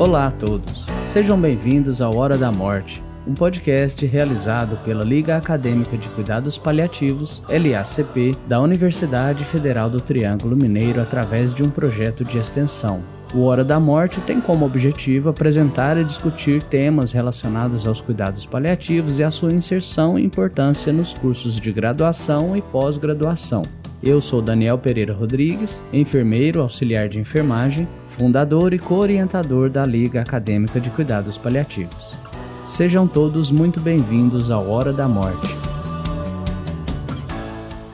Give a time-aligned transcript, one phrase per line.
[0.00, 5.94] Olá a todos, sejam bem-vindos ao Hora da Morte, um podcast realizado pela Liga Acadêmica
[5.98, 12.38] de Cuidados Paliativos, LACP, da Universidade Federal do Triângulo Mineiro através de um projeto de
[12.38, 13.02] extensão.
[13.34, 19.18] O Hora da Morte tem como objetivo apresentar e discutir temas relacionados aos cuidados paliativos
[19.18, 23.60] e a sua inserção e importância nos cursos de graduação e pós-graduação.
[24.02, 30.80] Eu sou Daniel Pereira Rodrigues, enfermeiro auxiliar de enfermagem, fundador e co-orientador da Liga Acadêmica
[30.80, 32.18] de Cuidados Paliativos.
[32.64, 35.48] Sejam todos muito bem-vindos ao Hora da Morte.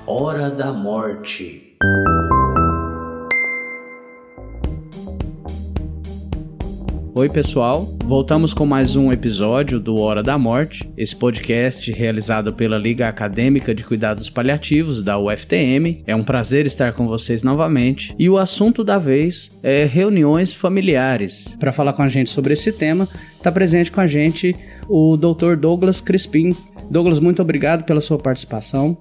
[0.07, 1.66] Hora da Morte.
[7.19, 7.97] Oi, pessoal.
[8.05, 13.75] Voltamos com mais um episódio do Hora da Morte, esse podcast realizado pela Liga Acadêmica
[13.75, 16.05] de Cuidados Paliativos da UFTM.
[16.07, 18.15] É um prazer estar com vocês novamente.
[18.19, 21.57] E o assunto da vez é reuniões familiares.
[21.59, 24.55] Para falar com a gente sobre esse tema, está presente com a gente
[24.87, 25.57] o Dr.
[25.59, 26.55] Douglas Crispim.
[26.91, 28.95] Douglas, muito obrigado pela sua participação.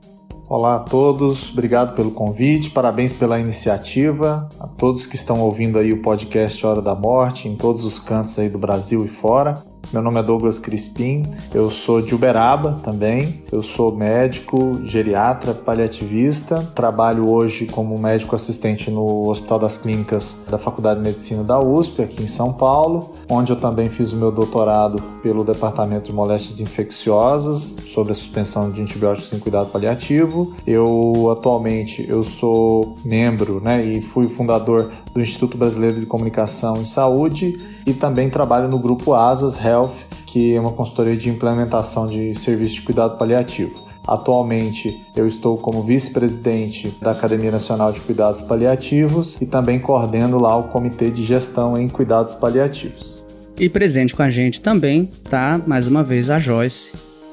[0.47, 5.91] Olá a todos, obrigado pelo convite, parabéns pela iniciativa, a todos que estão ouvindo aí
[5.91, 9.63] o podcast Hora da Morte, em todos os cantos aí do Brasil e fora.
[9.91, 16.61] Meu nome é Douglas Crispim, eu sou de Uberaba também, eu sou médico, geriatra, paliativista,
[16.75, 22.03] trabalho hoje como médico assistente no Hospital das Clínicas da Faculdade de Medicina da USP,
[22.03, 26.59] aqui em São Paulo, onde eu também fiz o meu doutorado pelo Departamento de Moléstias
[26.59, 30.53] Infecciosas sobre a suspensão de antibióticos em cuidado paliativo.
[30.65, 36.85] Eu atualmente eu sou membro, né, e fui fundador do Instituto Brasileiro de Comunicação e
[36.85, 39.93] Saúde e também trabalho no grupo Asas Health,
[40.25, 43.84] que é uma consultoria de implementação de serviços de cuidado paliativo.
[44.07, 50.55] Atualmente eu estou como vice-presidente da Academia Nacional de Cuidados Paliativos e também coordeno lá
[50.55, 53.25] o Comitê de Gestão em Cuidados Paliativos.
[53.57, 56.91] E presente com a gente também tá mais uma vez a Joyce.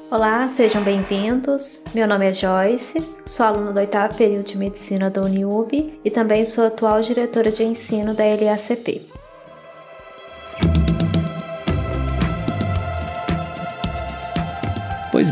[0.09, 1.83] Olá, sejam bem-vindos.
[1.93, 6.45] Meu nome é Joyce, sou aluna do oitavo período de medicina da Uniub e também
[6.45, 9.12] sou atual diretora de ensino da LACP.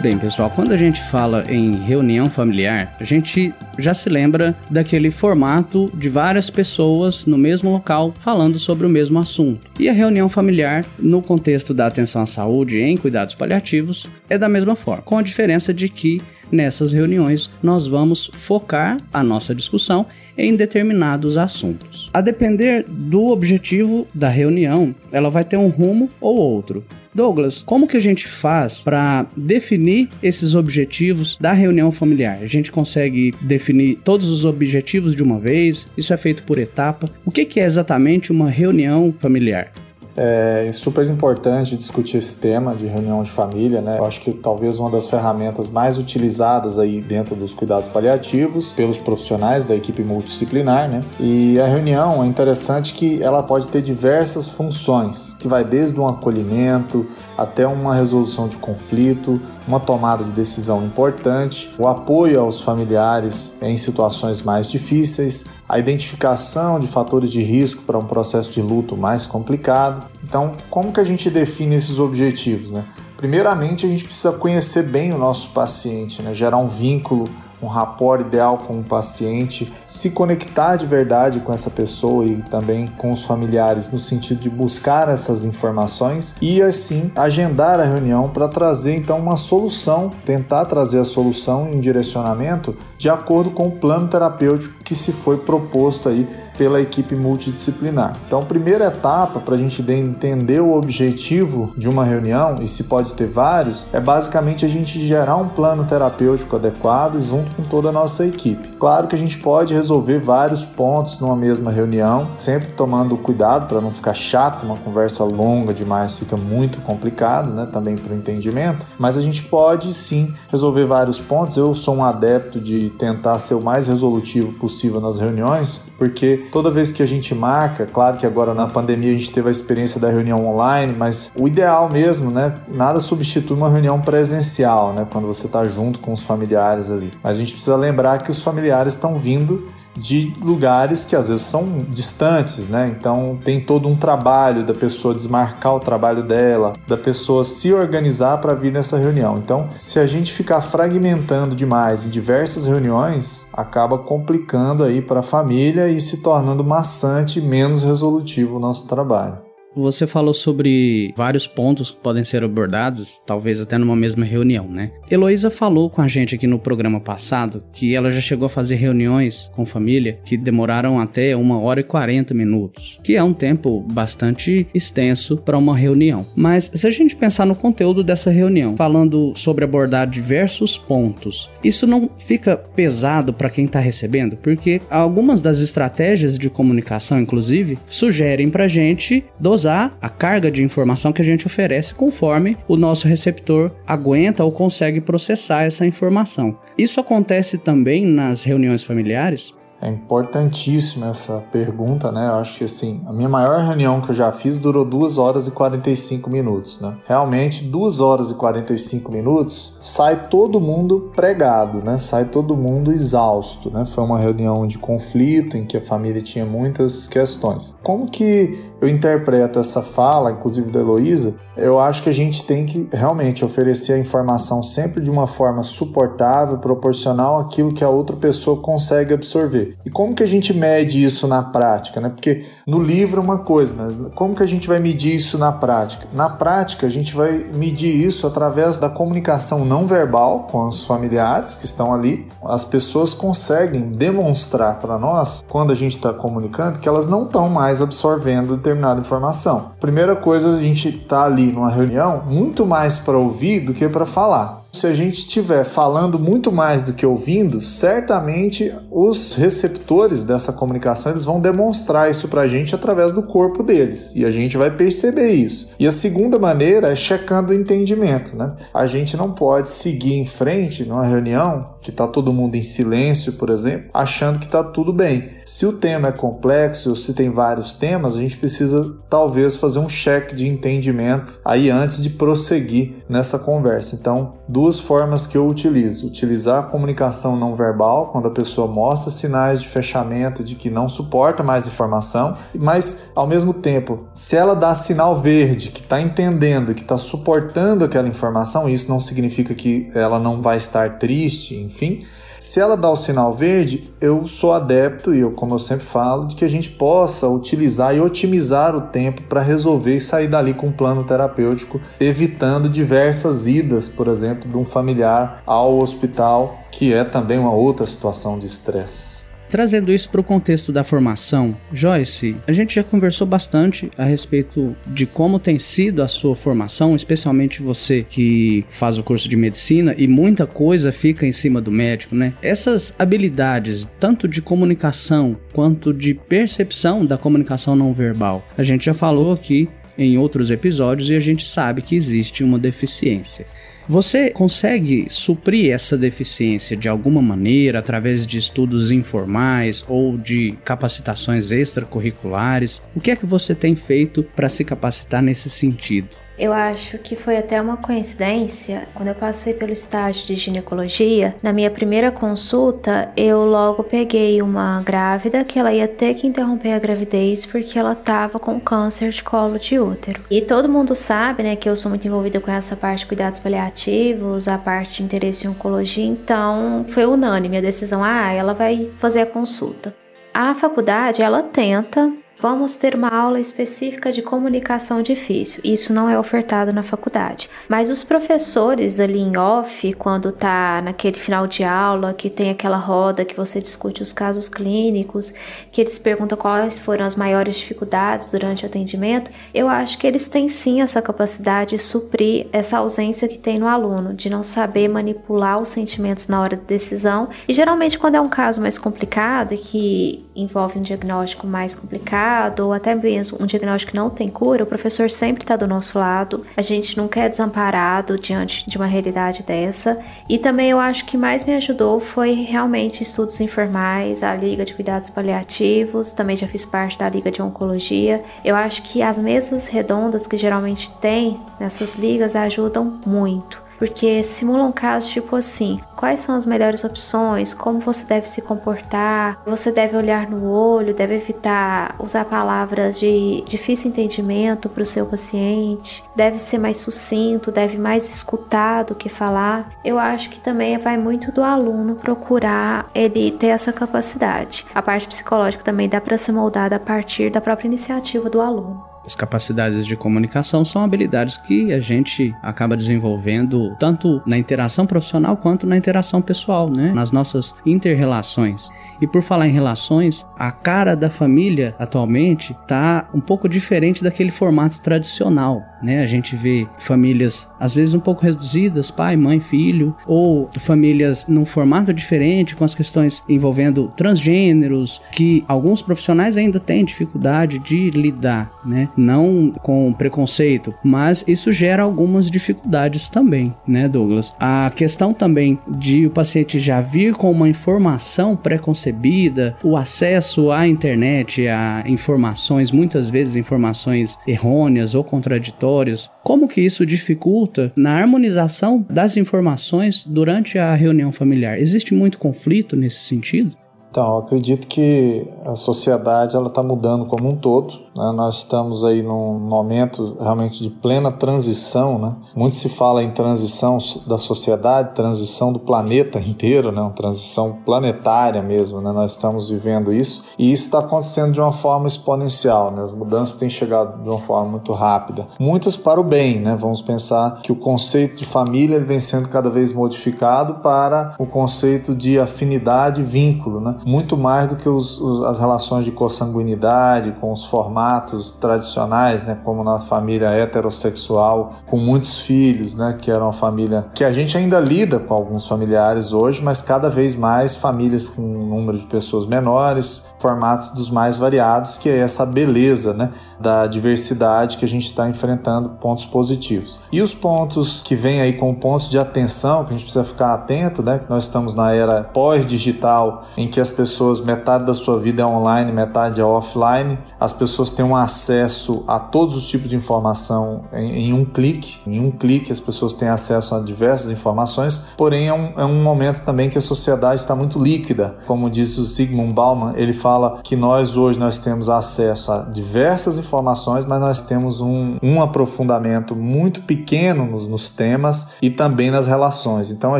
[0.02, 5.12] Bem, pessoal, quando a gente fala em reunião familiar, a gente já se lembra daquele
[5.12, 9.70] formato de várias pessoas no mesmo local falando sobre o mesmo assunto.
[9.80, 14.50] E a reunião familiar, no contexto da atenção à saúde em cuidados paliativos, é da
[14.50, 16.20] mesma forma, com a diferença de que
[16.52, 22.10] nessas reuniões nós vamos focar a nossa discussão em determinados assuntos.
[22.12, 26.84] A depender do objetivo da reunião, ela vai ter um rumo ou outro.
[27.14, 32.40] Douglas, como que a gente faz para definir esses objetivos da reunião familiar?
[32.42, 35.88] A gente consegue definir todos os objetivos de uma vez?
[35.98, 37.08] Isso é feito por etapa?
[37.26, 39.72] O que, que é exatamente uma reunião familiar?
[40.16, 43.98] É super importante discutir esse tema de reunião de família, né?
[43.98, 48.98] Eu acho que talvez uma das ferramentas mais utilizadas aí dentro dos cuidados paliativos pelos
[48.98, 51.04] profissionais da equipe multidisciplinar, né?
[51.20, 56.08] E a reunião é interessante que ela pode ter diversas funções, que vai desde um
[56.08, 57.06] acolhimento
[57.42, 63.78] até uma resolução de conflito, uma tomada de decisão importante, o apoio aos familiares em
[63.78, 69.26] situações mais difíceis, a identificação de fatores de risco para um processo de luto mais
[69.26, 70.06] complicado.
[70.24, 72.72] Então, como que a gente define esses objetivos?
[72.72, 72.84] Né?
[73.18, 76.36] Primeiramente, a gente precisa conhecer bem o nosso paciente, né?
[76.36, 77.26] gerar um vínculo
[77.62, 82.88] um rapport ideal com o paciente, se conectar de verdade com essa pessoa e também
[82.88, 88.48] com os familiares no sentido de buscar essas informações e assim agendar a reunião para
[88.48, 93.72] trazer então uma solução, tentar trazer a solução e um direcionamento de acordo com o
[93.72, 96.28] plano terapêutico que se foi proposto aí
[96.58, 98.14] pela equipe multidisciplinar.
[98.28, 103.14] Então, primeira etapa para a gente entender o objetivo de uma reunião, e se pode
[103.14, 107.92] ter vários, é basicamente a gente gerar um plano terapêutico adequado junto com toda a
[107.92, 108.70] nossa equipe.
[108.80, 113.82] Claro que a gente pode resolver vários pontos numa mesma reunião, sempre tomando cuidado para
[113.82, 118.86] não ficar chato, uma conversa longa demais fica muito complicado, né, também para o entendimento,
[118.98, 121.58] mas a gente pode sim resolver vários pontos.
[121.58, 126.72] Eu sou um adepto de tentar ser o mais resolutivo possível nas reuniões, porque toda
[126.72, 130.02] vez que a gente marca, claro que agora na pandemia a gente teve a experiência
[130.02, 132.56] da reunião online, mas o ideal mesmo, né?
[132.68, 135.06] Nada substitui uma reunião presencial, né?
[135.14, 137.12] Quando você está junto com os familiares ali.
[137.22, 141.46] Mas a gente precisa lembrar que os familiares estão vindo de lugares que às vezes
[141.46, 142.94] são distantes, né?
[142.98, 148.40] Então tem todo um trabalho da pessoa desmarcar o trabalho dela, da pessoa se organizar
[148.40, 149.38] para vir nessa reunião.
[149.38, 155.24] Então, se a gente ficar fragmentando demais em diversas reuniões, acaba complicando aí para a
[155.24, 159.41] família e se tornando maçante, menos resolutivo o nosso trabalho.
[159.76, 164.92] Você falou sobre vários pontos que podem ser abordados, talvez até numa mesma reunião, né?
[165.10, 168.76] Heloísa falou com a gente aqui no programa passado que ela já chegou a fazer
[168.76, 173.80] reuniões com família que demoraram até uma hora e 40 minutos, que é um tempo
[173.92, 176.26] bastante extenso para uma reunião.
[176.36, 181.88] Mas se a gente pensar no conteúdo dessa reunião, falando sobre abordar diversos pontos, isso
[181.88, 188.50] não fica pesado para quem está recebendo, porque algumas das estratégias de comunicação, inclusive, sugerem
[188.50, 189.24] para gente
[189.62, 194.52] dosar a carga de informação que a gente oferece conforme o nosso receptor aguenta ou
[194.52, 196.58] consegue processar essa informação.
[196.78, 199.54] Isso acontece também nas reuniões familiares?
[199.82, 202.28] É importantíssima essa pergunta, né?
[202.28, 205.48] Eu acho que assim, a minha maior reunião que eu já fiz durou 2 horas
[205.48, 206.96] e 45 minutos, né?
[207.08, 211.98] Realmente, 2 horas e 45 minutos sai todo mundo pregado, né?
[211.98, 213.84] Sai todo mundo exausto, né?
[213.86, 217.76] Foi uma reunião de conflito em que a família tinha muitas questões.
[217.82, 222.66] Como que eu interpreto essa fala, inclusive da Heloísa, eu acho que a gente tem
[222.66, 228.16] que realmente oferecer a informação sempre de uma forma suportável, proporcional àquilo que a outra
[228.16, 229.76] pessoa consegue absorver.
[229.86, 232.10] E como que a gente mede isso na prática, né?
[232.10, 235.52] Porque no livro é uma coisa, mas como que a gente vai medir isso na
[235.52, 236.08] prática?
[236.14, 241.56] Na prática, a gente vai medir isso através da comunicação não verbal com os familiares
[241.56, 242.28] que estão ali.
[242.44, 247.50] As pessoas conseguem demonstrar para nós, quando a gente está comunicando, que elas não estão
[247.50, 249.72] mais absorvendo determinada informação.
[249.80, 254.06] Primeira coisa, a gente está ali numa reunião muito mais para ouvir do que para
[254.06, 254.61] falar.
[254.72, 261.12] Se a gente estiver falando muito mais do que ouvindo, certamente os receptores dessa comunicação
[261.12, 264.72] eles vão demonstrar isso para a gente através do corpo deles e a gente vai
[264.72, 265.72] perceber isso.
[265.78, 268.56] E a segunda maneira é checando o entendimento, né?
[268.74, 273.34] A gente não pode seguir em frente numa reunião que está todo mundo em silêncio,
[273.34, 275.32] por exemplo, achando que está tudo bem.
[275.44, 279.90] Se o tema é complexo se tem vários temas, a gente precisa talvez fazer um
[279.90, 283.96] check de entendimento aí antes de prosseguir nessa conversa.
[283.96, 288.68] Então, do duas formas que eu utilizo: utilizar a comunicação não verbal, quando a pessoa
[288.68, 294.36] mostra sinais de fechamento, de que não suporta mais informação, mas ao mesmo tempo, se
[294.36, 299.56] ela dá sinal verde, que está entendendo, que está suportando aquela informação, isso não significa
[299.56, 302.06] que ela não vai estar triste, enfim
[302.42, 306.26] se ela dá o sinal verde, eu sou adepto, e eu, como eu sempre falo,
[306.26, 310.52] de que a gente possa utilizar e otimizar o tempo para resolver e sair dali
[310.52, 316.92] com um plano terapêutico, evitando diversas idas, por exemplo, de um familiar ao hospital, que
[316.92, 319.31] é também uma outra situação de estresse.
[319.52, 324.74] Trazendo isso para o contexto da formação, Joyce, a gente já conversou bastante a respeito
[324.88, 329.94] de como tem sido a sua formação, especialmente você que faz o curso de medicina
[329.98, 332.34] e muita coisa fica em cima do médico, né?
[332.42, 338.94] Essas habilidades, tanto de comunicação quanto de percepção da comunicação não verbal, a gente já
[338.94, 339.68] falou aqui
[339.98, 343.46] em outros episódios e a gente sabe que existe uma deficiência.
[343.92, 351.52] Você consegue suprir essa deficiência de alguma maneira através de estudos informais ou de capacitações
[351.52, 352.82] extracurriculares?
[352.96, 356.21] O que é que você tem feito para se capacitar nesse sentido?
[356.38, 358.88] Eu acho que foi até uma coincidência.
[358.94, 364.82] Quando eu passei pelo estágio de ginecologia, na minha primeira consulta, eu logo peguei uma
[364.82, 369.24] grávida que ela ia ter que interromper a gravidez porque ela estava com câncer de
[369.24, 370.22] colo de útero.
[370.32, 373.40] E todo mundo sabe, né, que eu sou muito envolvida com essa parte de cuidados
[373.40, 378.90] paliativos, a parte de interesse em oncologia, então foi unânime a decisão, ah, ela vai
[378.98, 379.94] fazer a consulta.
[380.34, 382.10] A faculdade, ela tenta
[382.42, 385.62] Vamos ter uma aula específica de comunicação difícil.
[385.64, 387.48] Isso não é ofertado na faculdade.
[387.70, 392.78] Mas os professores ali em off, quando tá naquele final de aula, que tem aquela
[392.78, 395.32] roda que você discute os casos clínicos,
[395.72, 400.28] que eles perguntam quais foram as maiores dificuldades durante o atendimento, eu acho que eles
[400.28, 404.88] têm sim essa capacidade de suprir essa ausência que tem no aluno, de não saber
[404.88, 407.30] manipular os sentimentos na hora de decisão.
[407.48, 412.31] E geralmente, quando é um caso mais complicado e que envolve um diagnóstico mais complicado,
[412.64, 415.98] ou até mesmo um diagnóstico que não tem cura, o professor sempre está do nosso
[415.98, 416.46] lado.
[416.56, 420.00] A gente nunca é desamparado diante de uma realidade dessa.
[420.28, 424.74] E também eu acho que mais me ajudou foi realmente estudos informais, a Liga de
[424.74, 428.24] Cuidados Paliativos, também já fiz parte da Liga de Oncologia.
[428.44, 434.72] Eu acho que as mesas redondas que geralmente tem nessas ligas ajudam muito porque simulam
[434.72, 439.98] casos tipo assim: quais são as melhores opções, como você deve se comportar, você deve
[439.98, 446.38] olhar no olho, deve evitar usar palavras de difícil entendimento para o seu paciente, deve
[446.38, 449.72] ser mais sucinto, deve mais escutar do que falar.
[449.84, 454.64] Eu acho que também vai muito do aluno procurar ele ter essa capacidade.
[454.76, 458.91] A parte psicológica também dá para ser moldada a partir da própria iniciativa do aluno.
[459.06, 465.36] As capacidades de comunicação são habilidades que a gente acaba desenvolvendo tanto na interação profissional
[465.38, 466.92] quanto na interação pessoal, né?
[466.94, 468.70] Nas nossas interrelações.
[469.02, 474.32] E por falar em relações, a cara da família atualmente tá um pouco diferente daquele
[474.32, 476.02] formato tradicional, né?
[476.02, 481.46] A gente vê famílias às vezes um pouco reduzidas, pai, mãe, filho, ou famílias num
[481.46, 488.52] formato diferente com as questões envolvendo transgêneros, que alguns profissionais ainda têm dificuldade de lidar,
[488.66, 488.90] né?
[488.98, 494.34] Não com preconceito, mas isso gera algumas dificuldades também, né, Douglas?
[494.40, 500.68] A questão também de o paciente já vir com uma informação preconcebida, o acesso à
[500.68, 508.86] internet, a informações, muitas vezes informações errôneas ou contraditórias, como que isso dificulta na harmonização
[508.90, 511.60] das informações durante a reunião familiar?
[511.60, 513.56] Existe muito conflito nesse sentido?
[513.92, 517.74] Então, acredito que a sociedade ela está mudando como um todo.
[517.94, 518.10] Né?
[518.16, 522.00] Nós estamos aí num momento realmente de plena transição.
[522.00, 522.16] Né?
[522.34, 526.82] Muito se fala em transição da sociedade, transição do planeta inteiro, né?
[526.82, 528.80] uma transição planetária mesmo.
[528.80, 528.94] Né?
[528.94, 532.72] Nós estamos vivendo isso e isso está acontecendo de uma forma exponencial.
[532.72, 532.84] Né?
[532.84, 535.28] As mudanças têm chegado de uma forma muito rápida.
[535.38, 536.40] Muitas para o bem.
[536.40, 536.56] Né?
[536.56, 541.94] Vamos pensar que o conceito de família vem sendo cada vez modificado para o conceito
[541.94, 543.60] de afinidade e vínculo.
[543.60, 543.81] Né?
[543.86, 549.38] Muito mais do que os, os, as relações de consanguinidade, com os formatos tradicionais, né,
[549.44, 554.38] como na família heterossexual, com muitos filhos, né, que era uma família que a gente
[554.38, 558.86] ainda lida com alguns familiares hoje, mas cada vez mais famílias com um número de
[558.86, 564.68] pessoas menores, formatos dos mais variados, que é essa beleza né, da diversidade que a
[564.68, 566.80] gente está enfrentando, pontos positivos.
[566.92, 570.34] E os pontos que vêm aí com pontos de atenção, que a gente precisa ficar
[570.34, 575.00] atento, né, que nós estamos na era pós-digital, em que as pessoas, metade da sua
[575.00, 577.00] vida é online, metade é offline.
[577.20, 581.80] As pessoas têm um acesso a todos os tipos de informação em, em um clique.
[581.88, 585.82] Em um clique, as pessoas têm acesso a diversas informações, porém é um, é um
[585.82, 588.18] momento também que a sociedade está muito líquida.
[588.28, 593.18] Como disse o Sigmund Bauman, ele fala que nós hoje nós temos acesso a diversas
[593.18, 599.08] informações, mas nós temos um, um aprofundamento muito pequeno nos, nos temas e também nas
[599.08, 599.72] relações.
[599.72, 600.00] Então a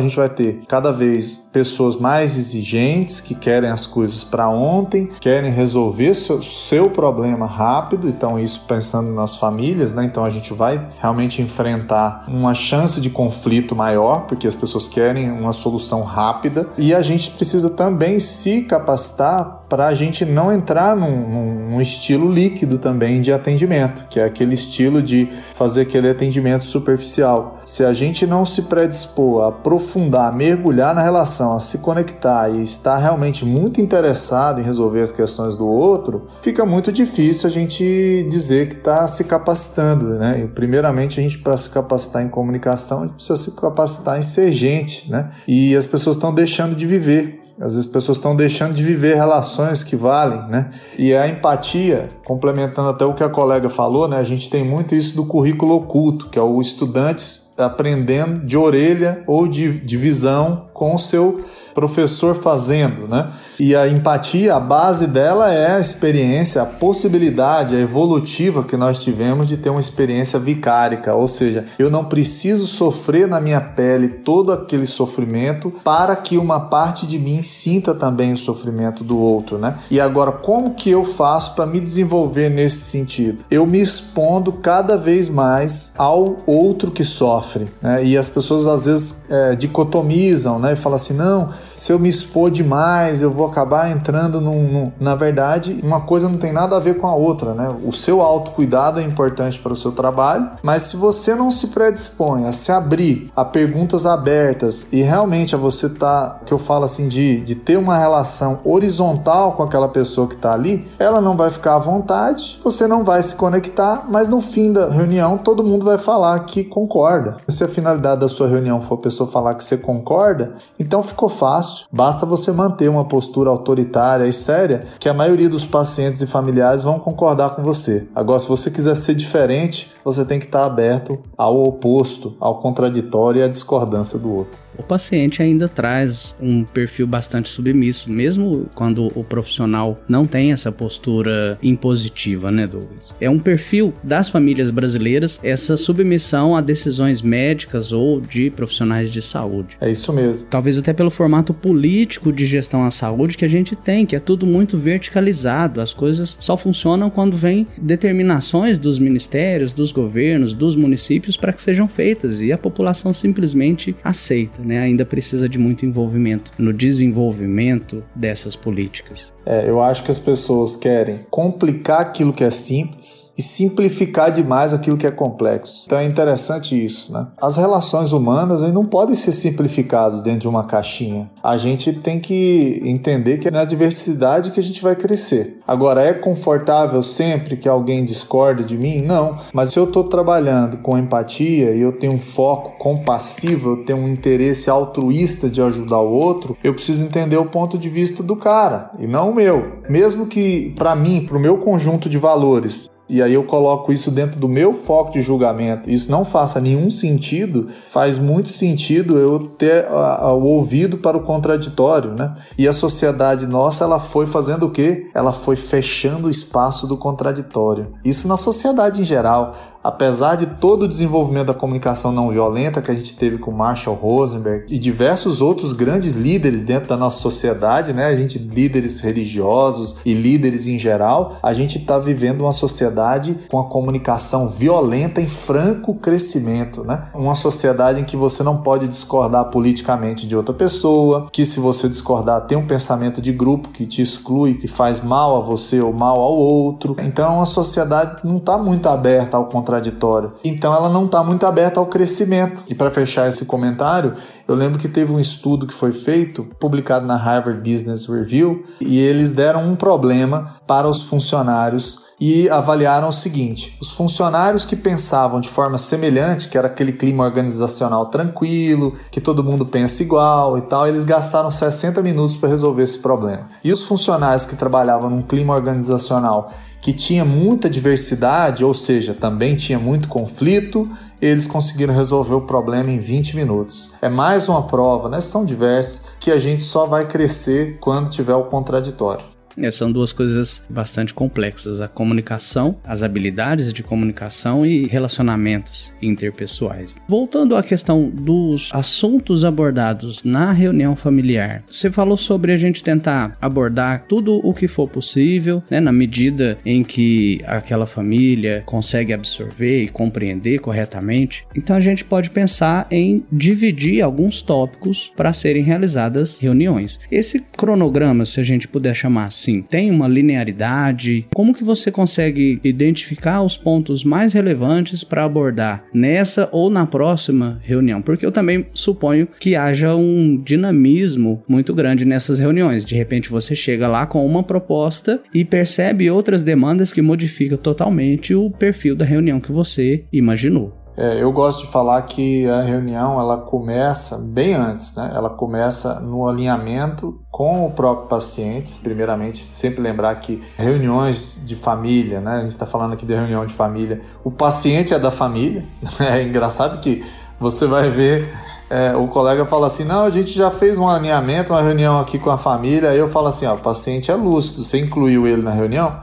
[0.00, 5.08] gente vai ter cada vez pessoas mais exigentes que querem querem as coisas para ontem,
[5.20, 8.08] querem resolver seu, seu problema rápido.
[8.08, 10.04] Então, isso pensando nas famílias, né?
[10.04, 15.30] Então, a gente vai realmente enfrentar uma chance de conflito maior, porque as pessoas querem
[15.30, 16.68] uma solução rápida.
[16.76, 22.30] E a gente precisa também se capacitar para a gente não entrar num, num, estilo
[22.30, 27.58] líquido também de atendimento, que é aquele estilo de fazer aquele atendimento superficial.
[27.64, 32.50] Se a gente não se predispor a aprofundar, a mergulhar na relação, a se conectar
[32.50, 37.50] e estar realmente muito interessado em resolver as questões do outro, fica muito difícil a
[37.50, 40.18] gente dizer que está se capacitando.
[40.18, 40.42] Né?
[40.44, 44.22] E, primeiramente, a gente, para se capacitar em comunicação, a gente precisa se capacitar em
[44.22, 45.10] ser gente.
[45.10, 45.30] Né?
[45.48, 49.14] E as pessoas estão deixando de viver às vezes as pessoas estão deixando de viver
[49.14, 50.70] relações que valem, né?
[50.98, 54.16] E a empatia, complementando até o que a colega falou, né?
[54.16, 57.24] A gente tem muito isso do currículo oculto, que é o estudante
[57.58, 61.44] aprendendo de orelha ou de, de visão com o seu
[61.74, 63.28] professor fazendo, né?
[63.58, 69.02] E a empatia, a base dela é a experiência, a possibilidade, a evolutiva que nós
[69.02, 74.08] tivemos de ter uma experiência vicárica, ou seja, eu não preciso sofrer na minha pele
[74.08, 79.58] todo aquele sofrimento para que uma parte de mim sinta também o sofrimento do outro,
[79.58, 79.78] né?
[79.90, 83.44] E agora, como que eu faço para me desenvolver nesse sentido?
[83.50, 88.04] Eu me expondo cada vez mais ao outro que sofre, né?
[88.04, 90.72] E as pessoas às vezes é, dicotomizam, né?
[90.72, 94.92] E falam assim, não, se eu me expor demais, eu vou acabar entrando num, num,
[95.00, 97.74] Na verdade, uma coisa não tem nada a ver com a outra, né?
[97.84, 102.46] O seu autocuidado é importante para o seu trabalho, mas se você não se predispõe
[102.46, 107.08] a se abrir a perguntas abertas e realmente a você tá, que eu falo assim,
[107.08, 111.50] de, de ter uma relação horizontal com aquela pessoa que está ali, ela não vai
[111.50, 115.84] ficar à vontade, você não vai se conectar, mas no fim da reunião todo mundo
[115.84, 117.36] vai falar que concorda.
[117.48, 121.28] Se a finalidade da sua reunião for a pessoa falar que você concorda, então ficou
[121.28, 126.26] fácil, basta você manter uma postura autoritária e séria que a maioria dos pacientes e
[126.26, 128.08] familiares vão concordar com você.
[128.14, 133.40] Agora, se você quiser ser diferente, você tem que estar aberto ao oposto, ao contraditório
[133.40, 134.58] e à discordância do outro.
[134.76, 140.70] O paciente ainda traz um perfil bastante submisso, mesmo quando o profissional não tem essa
[140.70, 143.14] postura impositiva, né, Douglas?
[143.20, 149.20] É um perfil das famílias brasileiras essa submissão a decisões médicas ou de profissionais de
[149.20, 149.76] saúde.
[149.80, 150.46] É isso mesmo.
[150.48, 154.20] Talvez até pelo formato político de gestão à saúde que a gente tem, que é
[154.20, 155.80] tudo muito verticalizado.
[155.80, 161.62] As coisas só funcionam quando vem determinações dos ministérios, dos governos, dos municípios para que
[161.62, 164.80] sejam feitas e a população simplesmente aceita, né?
[164.80, 169.32] Ainda precisa de muito envolvimento no desenvolvimento dessas políticas.
[169.44, 174.72] É, eu acho que as pessoas querem complicar aquilo que é simples e simplificar demais
[174.72, 175.84] aquilo que é complexo.
[175.86, 177.26] Então é interessante isso, né?
[177.40, 181.30] As relações humanas não podem ser simplificadas dentro de uma caixinha.
[181.42, 185.60] A gente tem que entender que é na diversidade que a gente vai crescer.
[185.66, 189.00] Agora, é confortável sempre que alguém discorde de mim?
[189.02, 189.38] Não.
[189.52, 193.98] Mas se eu estou trabalhando com empatia e eu tenho um foco compassivo, eu tenho
[193.98, 198.36] um interesse altruísta de ajudar o outro, eu preciso entender o ponto de vista do
[198.36, 199.80] cara e não meu.
[199.88, 204.10] Mesmo que para mim, para o meu conjunto de valores, e aí eu coloco isso
[204.10, 209.40] dentro do meu foco de julgamento, isso não faça nenhum sentido, faz muito sentido eu
[209.40, 212.34] ter o ouvido para o contraditório, né?
[212.56, 215.10] E a sociedade nossa, ela foi fazendo o quê?
[215.14, 217.92] Ela foi fechando o espaço do contraditório.
[218.04, 222.90] Isso na sociedade em geral apesar de todo o desenvolvimento da comunicação não violenta que
[222.90, 227.92] a gente teve com Marshall Rosenberg e diversos outros grandes líderes dentro da nossa sociedade,
[227.92, 228.06] né?
[228.06, 233.01] A gente líderes religiosos e líderes em geral, a gente está vivendo uma sociedade
[233.48, 237.08] com a comunicação violenta em franco crescimento, né?
[237.14, 241.88] Uma sociedade em que você não pode discordar politicamente de outra pessoa, que se você
[241.88, 245.92] discordar tem um pensamento de grupo que te exclui e faz mal a você ou
[245.92, 246.96] mal ao outro.
[246.98, 250.32] Então, a sociedade não está muito aberta ao contraditório.
[250.44, 252.64] Então ela não está muito aberta ao crescimento.
[252.68, 254.14] E para fechar esse comentário,
[254.46, 258.98] eu lembro que teve um estudo que foi feito, publicado na Harvard Business Review, e
[258.98, 265.40] eles deram um problema para os funcionários e avaliaram o seguinte: os funcionários que pensavam
[265.40, 270.60] de forma semelhante, que era aquele clima organizacional tranquilo, que todo mundo pensa igual e
[270.60, 273.48] tal, eles gastaram 60 minutos para resolver esse problema.
[273.64, 279.56] E os funcionários que trabalhavam num clima organizacional que tinha muita diversidade, ou seja, também
[279.56, 280.88] tinha muito conflito,
[281.20, 283.94] eles conseguiram resolver o problema em 20 minutos.
[284.00, 285.20] É mais uma prova, né?
[285.20, 289.31] São diversas, que a gente só vai crescer quando tiver o contraditório.
[289.58, 296.96] É, são duas coisas bastante complexas: a comunicação, as habilidades de comunicação e relacionamentos interpessoais.
[297.08, 303.36] Voltando à questão dos assuntos abordados na reunião familiar, você falou sobre a gente tentar
[303.40, 309.84] abordar tudo o que for possível, né, na medida em que aquela família consegue absorver
[309.84, 311.44] e compreender corretamente.
[311.54, 316.98] Então a gente pode pensar em dividir alguns tópicos para serem realizadas reuniões.
[317.10, 321.26] Esse cronograma, se a gente puder chamar assim, tem uma linearidade?
[321.34, 327.60] Como que você consegue identificar os pontos mais relevantes para abordar nessa ou na próxima
[327.62, 328.00] reunião?
[328.00, 332.84] Porque eu também suponho que haja um dinamismo muito grande nessas reuniões.
[332.84, 338.34] De repente você chega lá com uma proposta e percebe outras demandas que modificam totalmente
[338.34, 340.81] o perfil da reunião que você imaginou.
[340.96, 345.10] É, eu gosto de falar que a reunião ela começa bem antes, né?
[345.14, 348.78] Ela começa no alinhamento com o próprio paciente.
[348.80, 352.36] Primeiramente, sempre lembrar que reuniões de família, né?
[352.36, 354.02] A gente está falando aqui de reunião de família.
[354.22, 355.64] O paciente é da família.
[356.00, 357.02] É engraçado que
[357.38, 358.28] você vai ver
[358.72, 362.18] é, o colega fala assim: não, a gente já fez um alinhamento, uma reunião aqui
[362.18, 362.88] com a família.
[362.88, 364.64] Aí eu falo assim: ó, o paciente é lúcido.
[364.64, 365.94] Você incluiu ele na reunião?